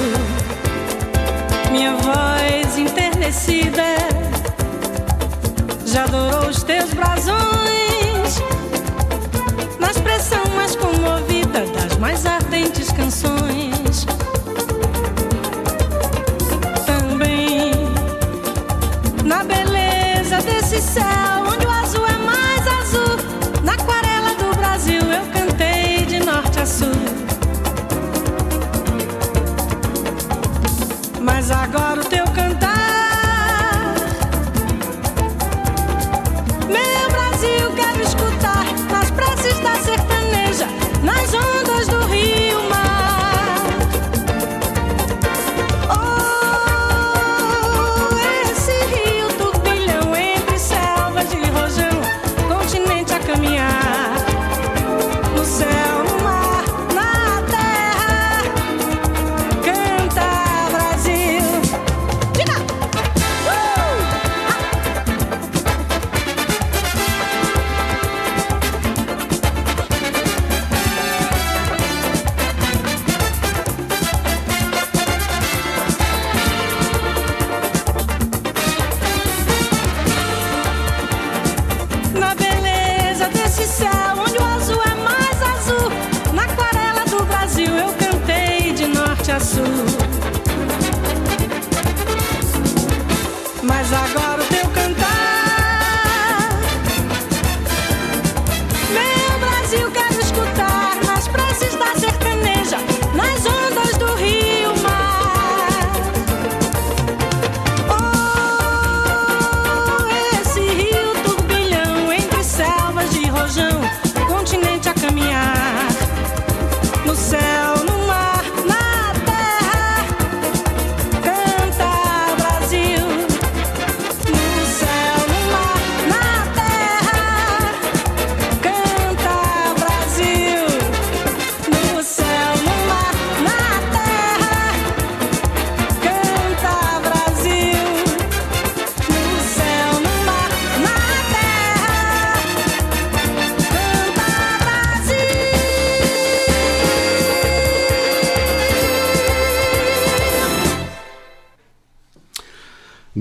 [1.72, 3.82] minha voz enternecida
[5.84, 8.40] já adorou os teus brasões.
[9.80, 14.06] Na expressão mais comovida das mais ardentes canções.
[16.86, 17.72] Também
[19.24, 21.41] na beleza desse céu
[31.52, 32.41] agora o teu cantar,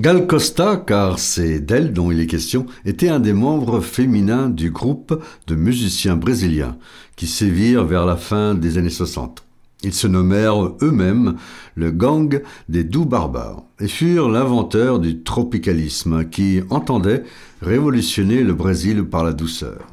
[0.02, 4.72] Gal Costa, car c'est d'elle dont il est question, était un des membres féminins du
[4.72, 6.76] groupe de musiciens brésiliens
[7.14, 9.44] qui sévirent vers la fin des années 60.
[9.84, 11.36] Ils se nommèrent eux-mêmes
[11.76, 17.22] le gang des doux barbares et furent l'inventeur du tropicalisme qui entendait
[17.60, 19.86] révolutionner le Brésil par la douceur.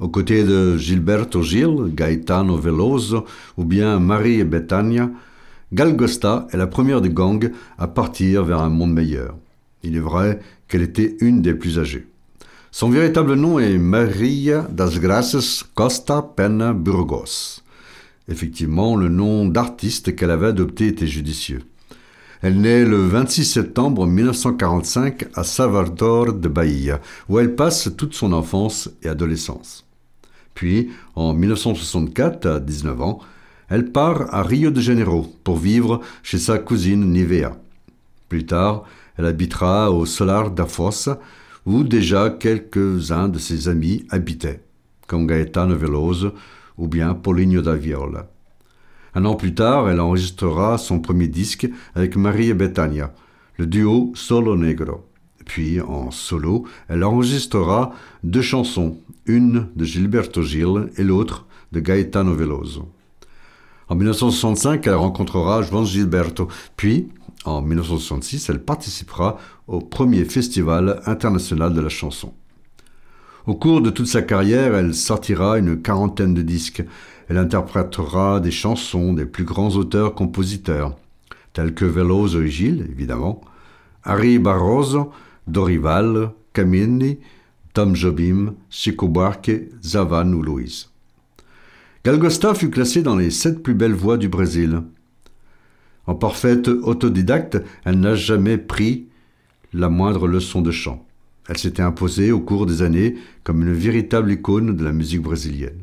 [0.00, 3.24] Aux côtés de Gilberto Gil, Gaetano Veloso
[3.56, 5.10] ou bien Marie Bethania,
[5.72, 9.34] Gal Costa est la première des gangs à partir vers un monde meilleur.
[9.82, 12.06] Il est vrai qu'elle était une des plus âgées.
[12.70, 17.62] Son véritable nom est Maria das Graças Costa Pena Burgos.
[18.28, 21.62] Effectivement, le nom d'artiste qu'elle avait adopté était judicieux.
[22.42, 27.00] Elle naît le 26 septembre 1945 à Salvador de Bahia,
[27.30, 29.86] où elle passe toute son enfance et adolescence.
[30.52, 33.20] Puis, en 1964, à 19 ans,
[33.72, 37.56] elle part à Rio de Janeiro pour vivre chez sa cousine Nivea.
[38.28, 38.84] Plus tard,
[39.16, 41.18] elle habitera au Solar da Fossa,
[41.64, 44.60] où déjà quelques-uns de ses amis habitaient,
[45.06, 46.32] comme Gaetano Veloso
[46.76, 48.28] ou bien Paulinho da Viola.
[49.14, 53.14] Un an plus tard, elle enregistrera son premier disque avec Maria Bethania,
[53.56, 55.06] le duo Solo Negro.
[55.46, 62.34] Puis, en solo, elle enregistrera deux chansons, une de Gilberto Gil et l'autre de Gaetano
[62.34, 62.86] Veloso.
[63.92, 67.10] En 1965, elle rencontrera João Gilberto, puis,
[67.44, 69.36] en 1966, elle participera
[69.68, 72.32] au premier festival international de la chanson.
[73.46, 76.82] Au cours de toute sa carrière, elle sortira une quarantaine de disques.
[77.28, 80.96] Elle interprétera des chansons des plus grands auteurs-compositeurs,
[81.52, 83.42] tels que Veloso et Gil, évidemment,
[84.04, 85.12] Harry Barroso,
[85.46, 87.18] Dorival, Camini,
[87.74, 90.91] Tom Jobim, Chico Buarque, Zavan ou Louise.
[92.04, 94.82] Gal Costa fut classée dans les sept plus belles voix du Brésil.
[96.06, 99.06] En parfaite autodidacte, elle n'a jamais pris
[99.72, 101.06] la moindre leçon de chant.
[101.48, 105.78] Elle s'était imposée au cours des années comme une véritable icône de la musique brésilienne.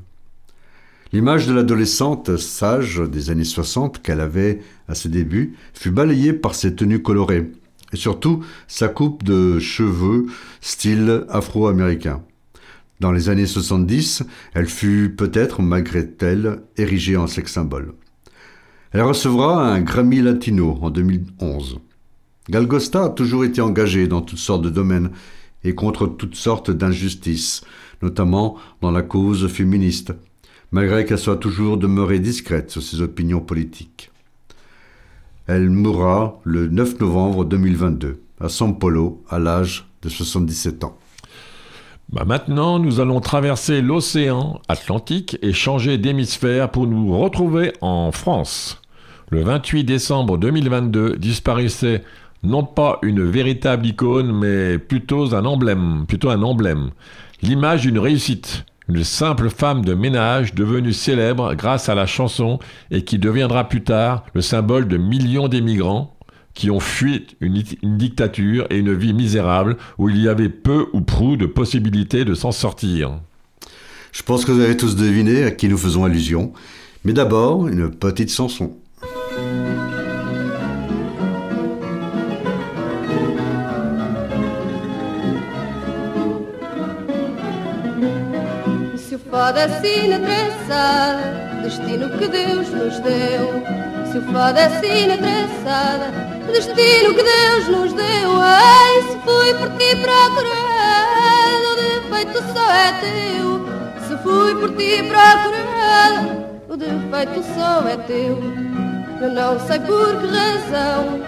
[1.13, 4.59] L'image de l'adolescente sage des années 60 qu'elle avait
[4.89, 7.49] à ses débuts fut balayée par ses tenues colorées
[7.93, 10.25] et surtout sa coupe de cheveux
[10.59, 12.21] style afro-américain.
[12.99, 14.23] Dans les années 70,
[14.53, 17.93] elle fut peut-être, malgré elle, érigée en sex symbole.
[18.91, 21.79] Elle recevra un Grammy Latino en 2011.
[22.49, 25.11] Galgosta a toujours été engagée dans toutes sortes de domaines
[25.63, 27.61] et contre toutes sortes d'injustices,
[28.01, 30.11] notamment dans la cause féministe,
[30.71, 34.11] malgré qu'elle soit toujours demeurée discrète sur ses opinions politiques.
[35.47, 40.98] Elle mourra le 9 novembre 2022 à São Paulo à l'âge de 77 ans.
[42.11, 48.81] Bah maintenant, nous allons traverser l'océan Atlantique et changer d'hémisphère pour nous retrouver en France.
[49.29, 52.03] Le 28 décembre 2022 disparaissait
[52.41, 56.89] non pas une véritable icône, mais plutôt un emblème, plutôt un emblème,
[57.43, 62.57] l'image d'une réussite, une simple femme de ménage devenue célèbre grâce à la chanson
[62.89, 66.15] et qui deviendra plus tard le symbole de millions d'émigrants
[66.53, 70.87] qui ont fui une, une, dictature et une vie misérable où il y avait peu
[70.93, 73.19] ou prou de possibilités de s'en sortir.
[74.11, 76.51] Je pense que vous avez tous deviné à qui nous faisons allusion.
[77.05, 78.75] Mais d'abord, une petite chanson.
[88.97, 93.88] Se o fado assina traçada, destino que Deus nos deu.
[94.11, 96.11] Se o fado assina traçada,
[96.51, 98.41] destino que Deus nos deu.
[98.41, 103.65] Ai, se fui por ti procurado, o defeito só é teu.
[104.07, 108.39] Se fui por ti procurado, o defeito só é teu.
[109.21, 111.19] Eu não sei por que razão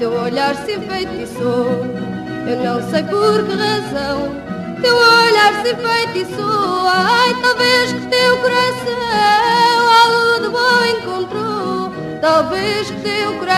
[0.00, 1.86] teu olhar se enfeitiçou.
[2.48, 4.44] Eu não sei por que razão
[4.82, 6.86] teu olhar se enfeitiçou.
[6.88, 8.23] Ai, talvez que teu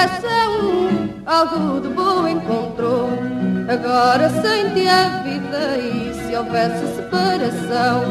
[0.07, 3.09] coração algo de bom encontrou.
[3.69, 8.05] Agora sem ti a vida e se houvesse separação.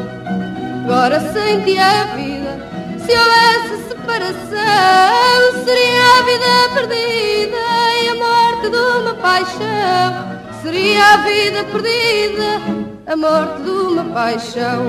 [0.84, 2.60] Agora sem ti a vida,
[2.98, 7.56] se houvesse separação, seria a vida perdida
[8.02, 10.36] e a morte de uma paixão.
[10.62, 12.60] Seria a vida perdida,
[13.06, 14.84] a morte de uma paixão.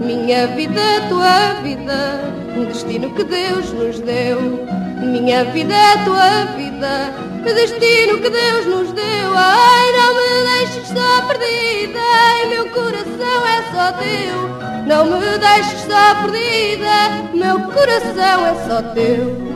[0.00, 2.20] Minha vida, tua vida,
[2.56, 4.82] um destino que Deus nos deu.
[5.02, 5.74] Minha vida,
[6.04, 9.34] tua vida, o destino que Deus nos deu.
[9.34, 14.86] Ai, não me deixes só perdida, ai, meu coração é só teu.
[14.86, 19.52] Não me deixes só perdida, meu coração é só teu.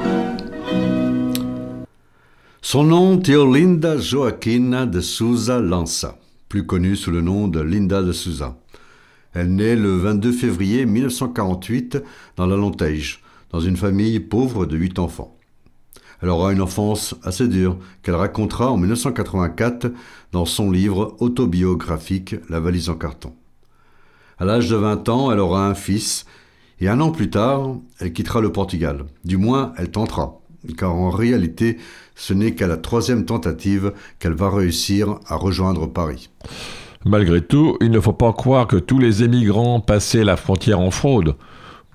[2.61, 6.17] Son nom Teolinda Joaquina de Souza Lança,
[6.49, 8.57] plus connue sous le nom de Linda de Souza.
[9.33, 12.03] Elle naît le 22 février 1948
[12.37, 15.36] dans la Lontage, dans une famille pauvre de huit enfants.
[16.23, 19.93] Elle aura une enfance assez dure qu'elle racontera en 1984
[20.33, 23.33] dans son livre autobiographique La valise en carton.
[24.39, 26.27] À l'âge de 20 ans, elle aura un fils
[26.81, 29.07] et un an plus tard, elle quittera le Portugal.
[29.25, 30.41] Du moins, elle tentera,
[30.77, 31.79] car en réalité,
[32.15, 36.29] ce n'est qu'à la troisième tentative qu'elle va réussir à rejoindre Paris.
[37.07, 40.91] Malgré tout, il ne faut pas croire que tous les émigrants passaient la frontière en
[40.91, 41.37] fraude.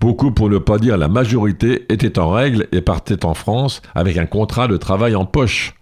[0.01, 4.17] Beaucoup, pour ne pas dire la majorité, étaient en règle et partaient en France avec
[4.17, 5.75] un contrat de travail en poche.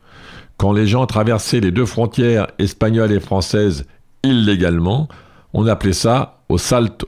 [0.57, 3.85] Quand les gens traversaient les deux frontières espagnoles et françaises
[4.23, 5.07] illégalement,
[5.53, 7.07] on appelait ça au salto.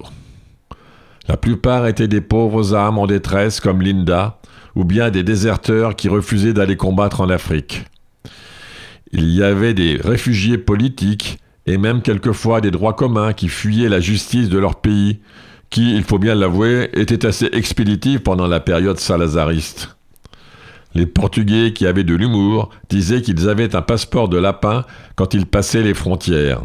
[1.27, 4.39] La plupart étaient des pauvres âmes en détresse comme Linda,
[4.77, 7.83] ou bien des déserteurs qui refusaient d'aller combattre en Afrique.
[9.11, 13.99] Il y avait des réfugiés politiques et même quelquefois des droits communs qui fuyaient la
[13.99, 15.19] justice de leur pays,
[15.71, 19.95] qui, il faut bien l'avouer, était assez expéditive pendant la période salazariste.
[20.93, 25.45] Les Portugais qui avaient de l'humour disaient qu'ils avaient un passeport de lapin quand ils
[25.45, 26.61] passaient les frontières.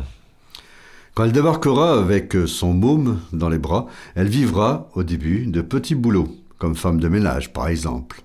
[1.15, 3.87] Quand elle débarquera avec son môme dans les bras,
[4.17, 8.23] elle vivra, au début, de petits boulots, comme femme de ménage par exemple.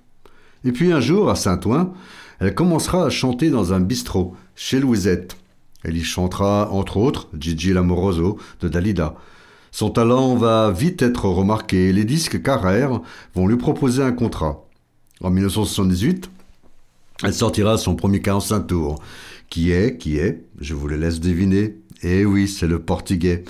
[0.65, 1.93] Et puis un jour, à Saint-Ouen,
[2.39, 5.37] elle commencera à chanter dans un bistrot, chez Louisette.
[5.83, 9.15] Elle y chantera, entre autres, Gigi Lamoroso de Dalida.
[9.71, 13.01] Son talent va vite être remarqué et les disques Carrère
[13.33, 14.65] vont lui proposer un contrat.
[15.21, 16.29] En 1978,
[17.23, 19.01] elle sortira son premier 45 tours,
[19.49, 23.43] qui est, qui est, je vous le laisse deviner, eh oui, c'est le portugais.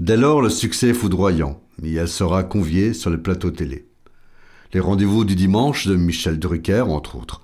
[0.00, 1.60] Dès lors, le succès est foudroyant.
[1.82, 3.86] et elle sera conviée sur les plateaux télé.
[4.72, 7.42] Les rendez-vous du dimanche de Michel Drucker, entre autres.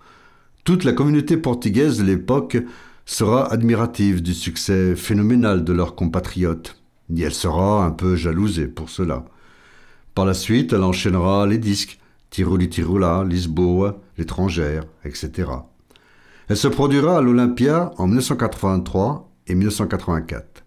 [0.64, 2.56] Toute la communauté portugaise de l'époque
[3.04, 6.77] sera admirative du succès phénoménal de leurs compatriotes,
[7.14, 9.24] et elle sera un peu jalousée pour cela.
[10.14, 11.98] Par la suite, elle enchaînera les disques,
[12.30, 15.50] Tiroli Tirula, Lisboa, l'étrangère, etc.
[16.48, 20.64] Elle se produira à l'Olympia en 1983 et 1984.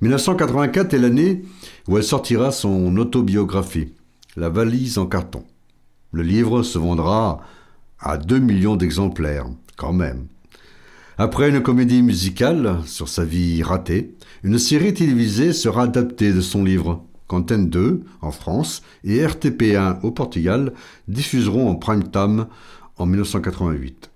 [0.00, 1.42] 1984 est l'année
[1.88, 3.94] où elle sortira son autobiographie,
[4.36, 5.44] La valise en carton.
[6.12, 7.40] Le livre se vendra
[8.00, 9.46] à 2 millions d'exemplaires,
[9.76, 10.26] quand même.
[11.18, 16.64] Après une comédie musicale sur sa vie ratée, une série télévisée sera adaptée de son
[16.64, 20.72] livre, qu'Antenne 2 en France et RTP1 au Portugal
[21.08, 22.46] diffuseront en prime time
[22.96, 24.10] en 1988.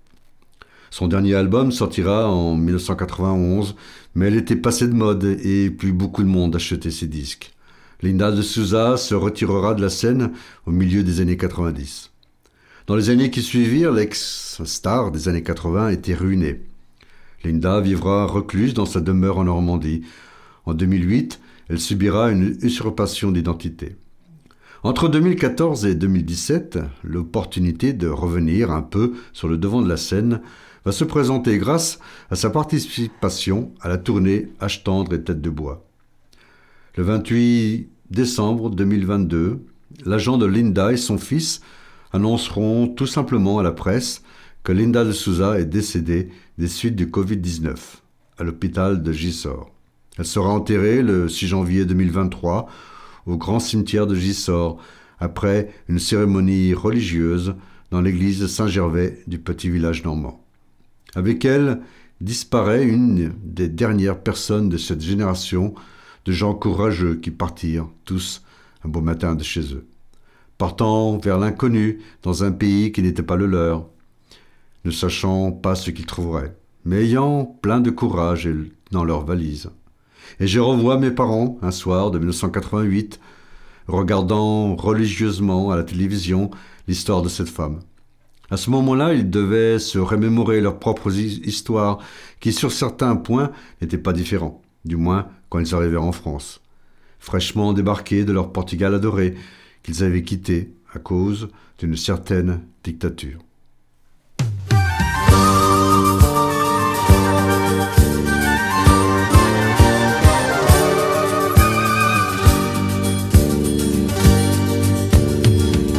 [0.89, 3.75] Son dernier album sortira en 1991,
[4.15, 7.53] mais elle était passée de mode et plus beaucoup de monde achetait ses disques.
[8.01, 10.31] Linda de Souza se retirera de la scène
[10.65, 12.09] au milieu des années 90.
[12.87, 16.61] Dans les années qui suivirent, l'ex-star des années 80 était ruinée.
[17.43, 20.01] Linda vivra recluse dans sa demeure en Normandie.
[20.65, 23.95] En 2008, elle subira une usurpation d'identité.
[24.83, 30.41] Entre 2014 et 2017, l'opportunité de revenir un peu sur le devant de la scène
[30.85, 35.49] va se présenter grâce à sa participation à la tournée H tendre et tête de
[35.49, 35.85] bois.
[36.95, 39.59] Le 28 décembre 2022,
[40.05, 41.61] l'agent de Linda et son fils
[42.13, 44.23] annonceront tout simplement à la presse
[44.63, 47.75] que Linda de Souza est décédée des suites du Covid-19
[48.37, 49.69] à l'hôpital de Gisors.
[50.17, 52.67] Elle sera enterrée le 6 janvier 2023
[53.27, 54.81] au grand cimetière de Gisors
[55.19, 57.55] après une cérémonie religieuse
[57.91, 60.43] dans l'église Saint-Gervais du petit village normand.
[61.15, 61.81] Avec elle
[62.21, 65.75] disparaît une des dernières personnes de cette génération
[66.25, 68.41] de gens courageux qui partirent tous
[68.83, 69.85] un beau matin de chez eux,
[70.57, 73.87] partant vers l'inconnu dans un pays qui n'était pas le leur,
[74.87, 78.49] ne sachant pas ce qu'ils trouveraient, mais ayant plein de courage
[78.91, 79.69] dans leurs valises.
[80.39, 83.19] Et je revois mes parents un soir de 1988,
[83.87, 86.51] regardant religieusement à la télévision
[86.87, 87.79] l'histoire de cette femme.
[88.49, 91.99] À ce moment-là, ils devaient se remémorer leurs propres histoires,
[92.39, 96.61] qui sur certains points n'étaient pas différents, du moins quand ils arrivèrent en France,
[97.19, 99.35] fraîchement débarqués de leur Portugal adoré,
[99.83, 103.39] qu'ils avaient quitté à cause d'une certaine dictature.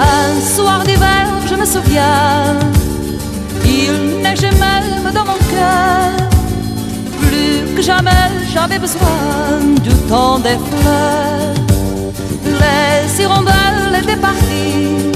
[0.00, 2.56] Un soir d'hiver, je me souviens,
[3.64, 6.12] il neigeait même dans mon cœur.
[7.20, 9.08] Plus que jamais, j'avais besoin
[9.82, 11.54] du temps des fleurs.
[12.44, 15.12] Les hirondelles étaient parties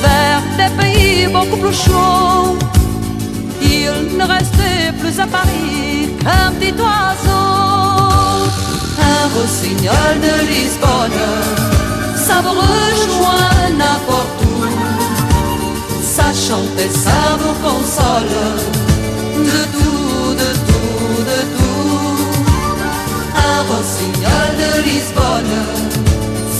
[0.00, 2.56] vers des pays beaucoup plus chauds.
[3.86, 8.48] Ne restait plus à Paris qu'un petit oiseau,
[8.98, 11.22] un rossignol de Lisbonne.
[12.16, 14.64] Ça vous rejoint n'importe où,
[16.02, 18.36] ça chante et ça vous console.
[19.36, 22.18] De tout, de tout, de tout.
[23.36, 25.58] Un rossignol de Lisbonne,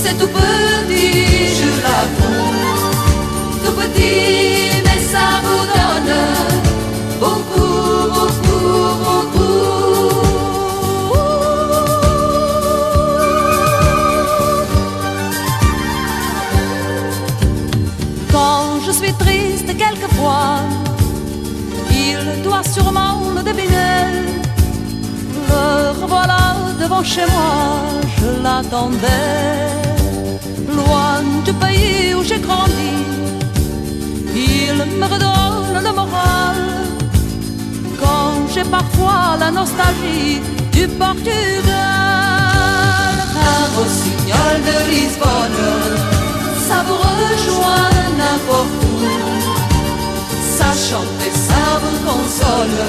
[0.01, 2.53] c'est tout petit, je l'avoue.
[3.65, 6.46] Tout petit, mais ça vous donne
[22.57, 24.01] doit sûrement le deviner.
[25.49, 27.53] Le revoilà devant chez moi,
[28.17, 29.67] je l'attendais.
[30.75, 32.93] Loin du pays où j'ai grandi,
[34.35, 36.57] il me redonne le moral.
[38.01, 40.41] Quand j'ai parfois la nostalgie
[40.71, 41.53] du Portugal,
[43.51, 45.63] un rossignol de Lisbonne,
[46.67, 47.89] ça vous rejoint
[48.19, 48.86] n'importe où.
[52.07, 52.79] Console.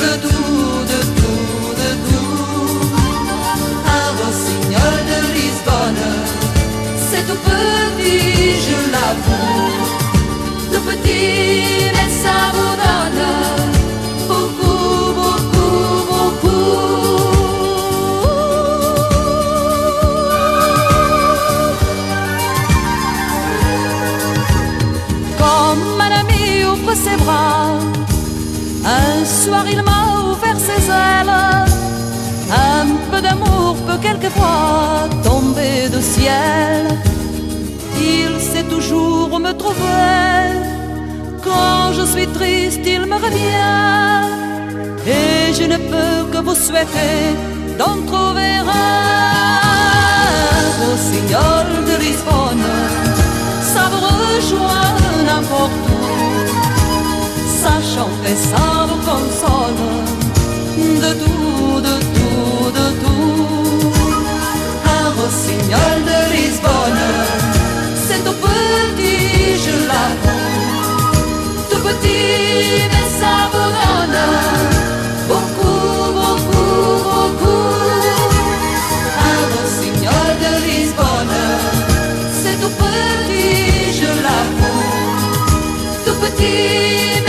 [0.00, 2.80] De tout, de tout, de tout.
[3.98, 6.06] Un rossignol de Lisbonne,
[7.08, 9.70] c'est tout petit, je l'avoue.
[10.72, 13.65] Tout petit, mais ça vous donne
[33.98, 36.86] quelquefois tomber du ciel.
[37.98, 40.46] Il sait toujours me trouver.
[41.44, 44.26] Quand je suis triste, il me revient.
[45.06, 47.16] Et je ne peux que vous souhaiter
[47.78, 48.96] d'en trouver un.
[50.80, 52.68] Rossignol de Lisbonne,
[53.72, 54.94] ça vous rejoint
[55.28, 56.06] n'importe où.
[57.60, 59.80] Ça chante ça vous console
[60.76, 62.05] de tout, de tout,
[65.68, 67.04] de Lisbonne,
[67.96, 71.10] c'est tout petit, je l'avoue.
[71.70, 74.20] Tout petit, mais ça donne
[75.28, 77.74] beaucoup, beaucoup, beaucoup.
[79.28, 81.38] Un rossignol de Lisbonne,
[82.32, 84.84] c'est tout petit, je l'avoue.
[86.04, 87.25] Tout petit,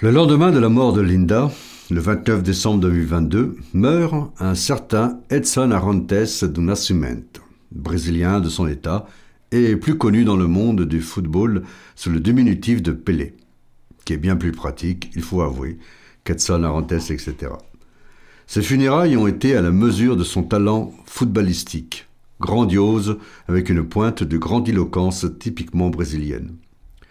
[0.00, 1.50] Le lendemain de la mort de Linda,
[1.90, 7.42] le 29 décembre 2022, meurt un certain Edson Arantes do Nascimento,
[7.72, 9.08] brésilien de son état
[9.50, 11.64] et plus connu dans le monde du football
[11.96, 13.34] sous le diminutif de Pelé,
[14.04, 15.78] qui est bien plus pratique, il faut avouer,
[16.22, 17.34] qu'Edson Arantes, etc.
[18.46, 22.06] Ses funérailles ont été à la mesure de son talent footballistique,
[22.40, 23.18] grandiose,
[23.48, 26.52] avec une pointe de grandiloquence typiquement brésilienne.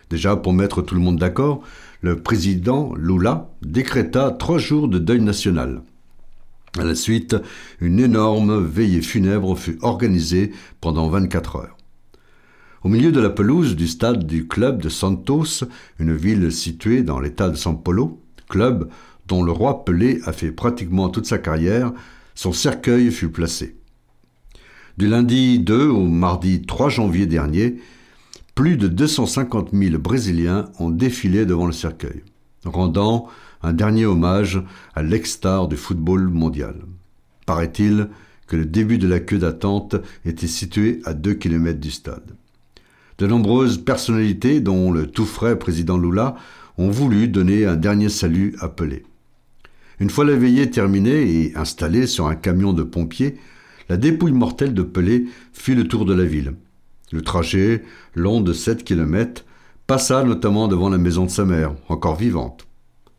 [0.09, 1.61] Déjà, pour mettre tout le monde d'accord,
[2.01, 5.81] le président Lula décréta trois jours de deuil national.
[6.77, 7.35] À la suite,
[7.81, 11.77] une énorme veillée funèbre fut organisée pendant 24 heures.
[12.83, 15.63] Au milieu de la pelouse du stade du club de Santos,
[15.99, 18.89] une ville située dans l'état de São Paulo, club
[19.27, 21.91] dont le roi Pelé a fait pratiquement toute sa carrière,
[22.35, 23.75] son cercueil fut placé.
[24.97, 27.77] Du lundi 2 au mardi 3 janvier dernier,
[28.57, 32.23] plus de 250 000 Brésiliens ont défilé devant le cercueil,
[32.65, 33.27] rendant
[33.61, 34.63] un dernier hommage
[34.95, 36.73] à l'ex-star du football mondial.
[37.45, 38.09] Paraît-il
[38.47, 42.31] que le début de la queue d'attente était situé à 2 km du stade.
[43.19, 46.35] De nombreuses personnalités, dont le tout frais président Lula,
[46.79, 49.03] ont voulu donner un dernier salut à Pelé.
[49.99, 53.37] Une fois la veillée terminée et installée sur un camion de pompiers,
[53.87, 56.55] la dépouille mortelle de Pelé fit le tour de la ville.
[57.11, 57.83] Le trajet,
[58.15, 59.45] long de 7 km,
[59.87, 62.67] passa notamment devant la maison de sa mère, encore vivante.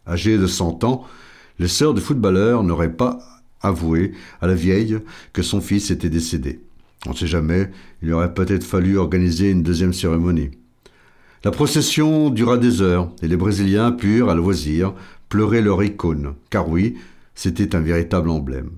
[0.06, 1.06] Âgée de 100 ans,
[1.58, 3.18] les sœurs du footballeur n'auraient pas
[3.62, 4.98] avoué à la vieille
[5.32, 6.60] que son fils était décédé.
[7.06, 7.70] On ne sait jamais,
[8.02, 10.50] il aurait peut-être fallu organiser une deuxième cérémonie.
[11.44, 14.92] La procession dura des heures et les Brésiliens purent, à loisir,
[15.28, 16.96] pleurer leur icône, car oui,
[17.34, 18.70] c'était un véritable emblème.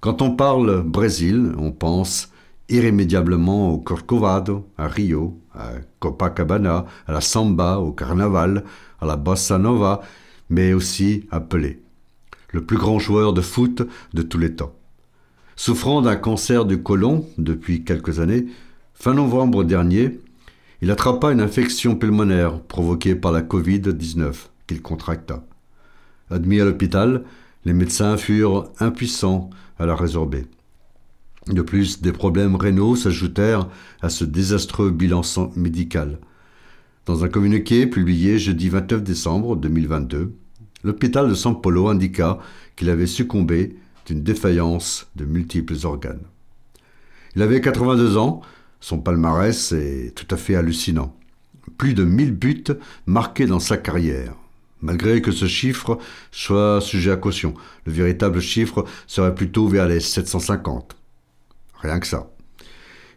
[0.00, 2.30] Quand on parle Brésil, on pense
[2.68, 8.64] irrémédiablement au Corcovado, à Rio, à Copacabana, à la samba, au carnaval,
[9.00, 10.02] à la bossa nova,
[10.50, 11.80] mais aussi à Pelé,
[12.52, 14.74] le plus grand joueur de foot de tous les temps.
[15.54, 18.46] Souffrant d'un cancer du côlon depuis quelques années,
[18.94, 20.20] fin novembre dernier,
[20.82, 24.34] il attrapa une infection pulmonaire provoquée par la Covid-19
[24.66, 25.44] qu'il contracta.
[26.30, 27.24] Admis à l'hôpital,
[27.64, 30.44] les médecins furent impuissants à la résorber.
[31.48, 33.68] De plus, des problèmes rénaux s'ajoutèrent
[34.02, 35.22] à ce désastreux bilan
[35.54, 36.18] médical.
[37.04, 40.34] Dans un communiqué publié jeudi 29 décembre 2022,
[40.82, 42.40] l'hôpital de San Polo indiqua
[42.74, 43.76] qu'il avait succombé
[44.06, 46.24] d'une défaillance de multiples organes.
[47.36, 48.40] Il avait 82 ans,
[48.80, 51.14] son palmarès est tout à fait hallucinant.
[51.78, 52.64] Plus de 1000 buts
[53.06, 54.34] marqués dans sa carrière.
[54.82, 55.98] Malgré que ce chiffre
[56.32, 60.96] soit sujet à caution, le véritable chiffre serait plutôt vers les 750.
[61.80, 62.30] Rien que ça.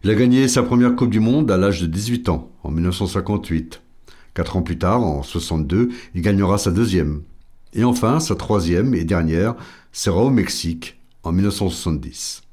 [0.04, 3.82] Il a gagné sa première Coupe du Monde à l'âge de 18 ans, en 1958.
[4.34, 7.24] Quatre ans plus tard, en 62, il gagnera sa deuxième.
[7.74, 9.56] Et enfin, sa troisième et dernière
[9.92, 12.44] sera au Mexique, en 1970.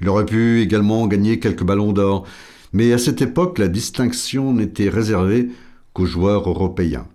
[0.00, 2.26] Il aurait pu également gagner quelques ballons d'or,
[2.72, 5.50] mais à cette époque, la distinction n'était réservée
[5.92, 7.06] qu'aux joueurs européens.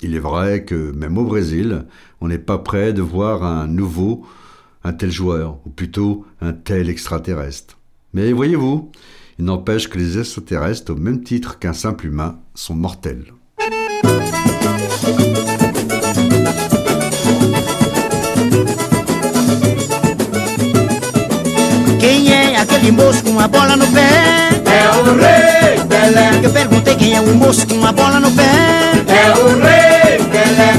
[0.00, 1.84] Il est vrai que même au Brésil,
[2.20, 4.24] on n'est pas prêt de voir un nouveau,
[4.84, 7.78] un tel joueur, ou plutôt un tel extraterrestre.
[8.12, 8.90] Mais voyez-vous,
[9.38, 13.32] il n'empêche que les extraterrestres, au même titre qu'un simple humain, sont mortels.
[22.00, 24.08] Quem é aquele moço com uma bola no pé?
[24.66, 26.44] É o Rei Pelé.
[26.44, 28.42] Eu perguntei quem é o moço com uma bola no pé?
[29.06, 30.72] É o Rei Pelé.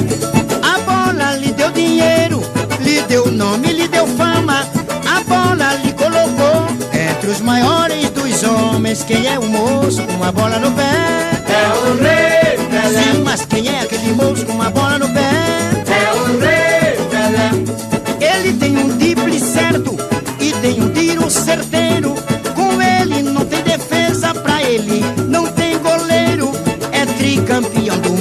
[0.61, 2.42] A bola lhe deu dinheiro
[2.93, 4.67] Lhe deu nome, lhe deu fama,
[5.07, 9.01] a bola lhe colocou entre os maiores dos homens.
[9.01, 10.83] Quem é o moço com a bola no pé?
[11.49, 13.01] É o rei Pelé.
[13.01, 15.31] Sim, mas quem é aquele moço com a bola no pé?
[15.87, 17.49] É o rei Pelé.
[18.21, 19.97] Ele tem um drible certo
[20.39, 22.13] e tem um tiro certeiro.
[22.53, 26.51] Com ele não tem defesa pra ele, não tem goleiro.
[26.91, 28.12] É tricampeão do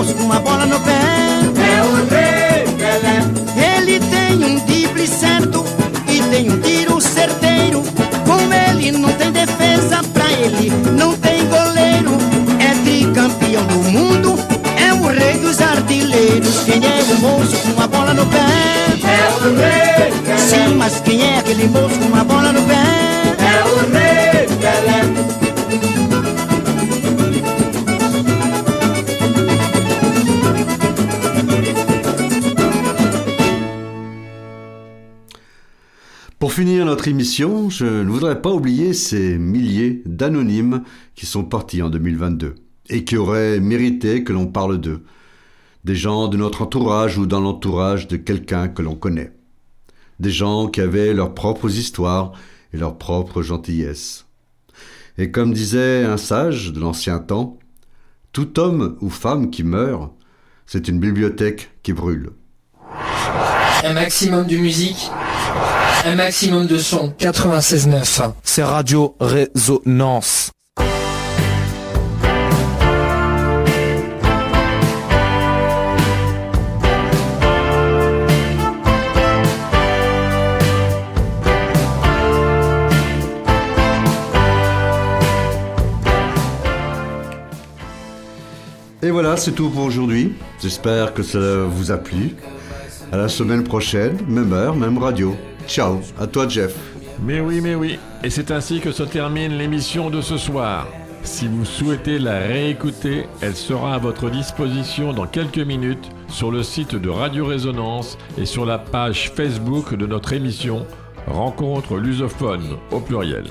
[0.00, 0.92] quem é o moço com uma bola no pé.
[0.92, 3.76] É o rei Pelé.
[3.76, 5.64] Ele tem um drible certo
[6.08, 7.82] e tem um tiro certeiro.
[8.26, 12.16] Com ele não tem defesa pra ele, não tem goleiro.
[12.58, 14.38] É tricampeão do mundo,
[14.76, 16.60] é o rei dos artilheiros.
[16.64, 18.38] Quem é o moço com uma bola no pé?
[19.04, 20.38] É o rei Pelé.
[20.38, 22.74] Sim, mas quem é aquele moço com uma bola no pé?
[22.74, 25.29] É o rei Pelé.
[36.60, 40.82] Finir notre émission, je ne voudrais pas oublier ces milliers d'anonymes
[41.14, 42.54] qui sont partis en 2022
[42.90, 45.02] et qui auraient mérité que l'on parle d'eux.
[45.84, 49.32] Des gens de notre entourage ou dans l'entourage de quelqu'un que l'on connaît.
[50.18, 52.32] Des gens qui avaient leurs propres histoires
[52.74, 54.26] et leurs propres gentillesses.
[55.16, 57.58] Et comme disait un sage de l'ancien temps,
[58.32, 60.12] tout homme ou femme qui meurt,
[60.66, 62.32] c'est une bibliothèque qui brûle.
[63.82, 65.10] Un maximum de musique,
[66.04, 67.12] un maximum de son.
[67.18, 68.32] 96.9.
[68.42, 70.50] C'est Radio Résonance.
[89.02, 90.34] Et voilà, c'est tout pour aujourd'hui.
[90.62, 92.36] J'espère que ça vous a plu.
[93.12, 95.34] À la semaine prochaine, même heure, même radio.
[95.70, 96.74] Ciao, à toi Jeff.
[97.22, 100.88] Mais oui, mais oui, et c'est ainsi que se termine l'émission de ce soir.
[101.22, 106.64] Si vous souhaitez la réécouter, elle sera à votre disposition dans quelques minutes sur le
[106.64, 110.86] site de Radio Résonance et sur la page Facebook de notre émission
[111.28, 113.44] Rencontre lusophone au pluriel.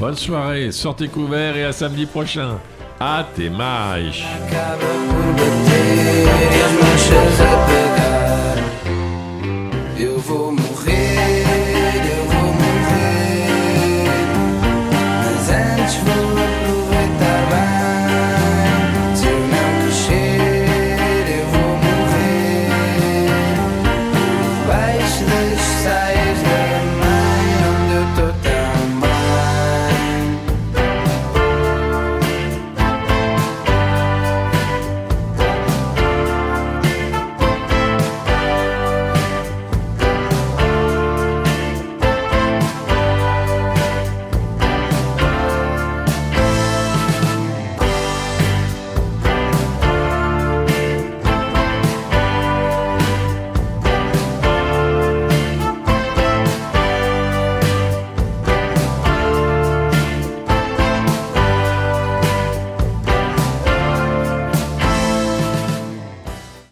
[0.00, 2.58] Bonne soirée, sortez couverts et à samedi prochain.
[2.98, 4.24] À tes marches.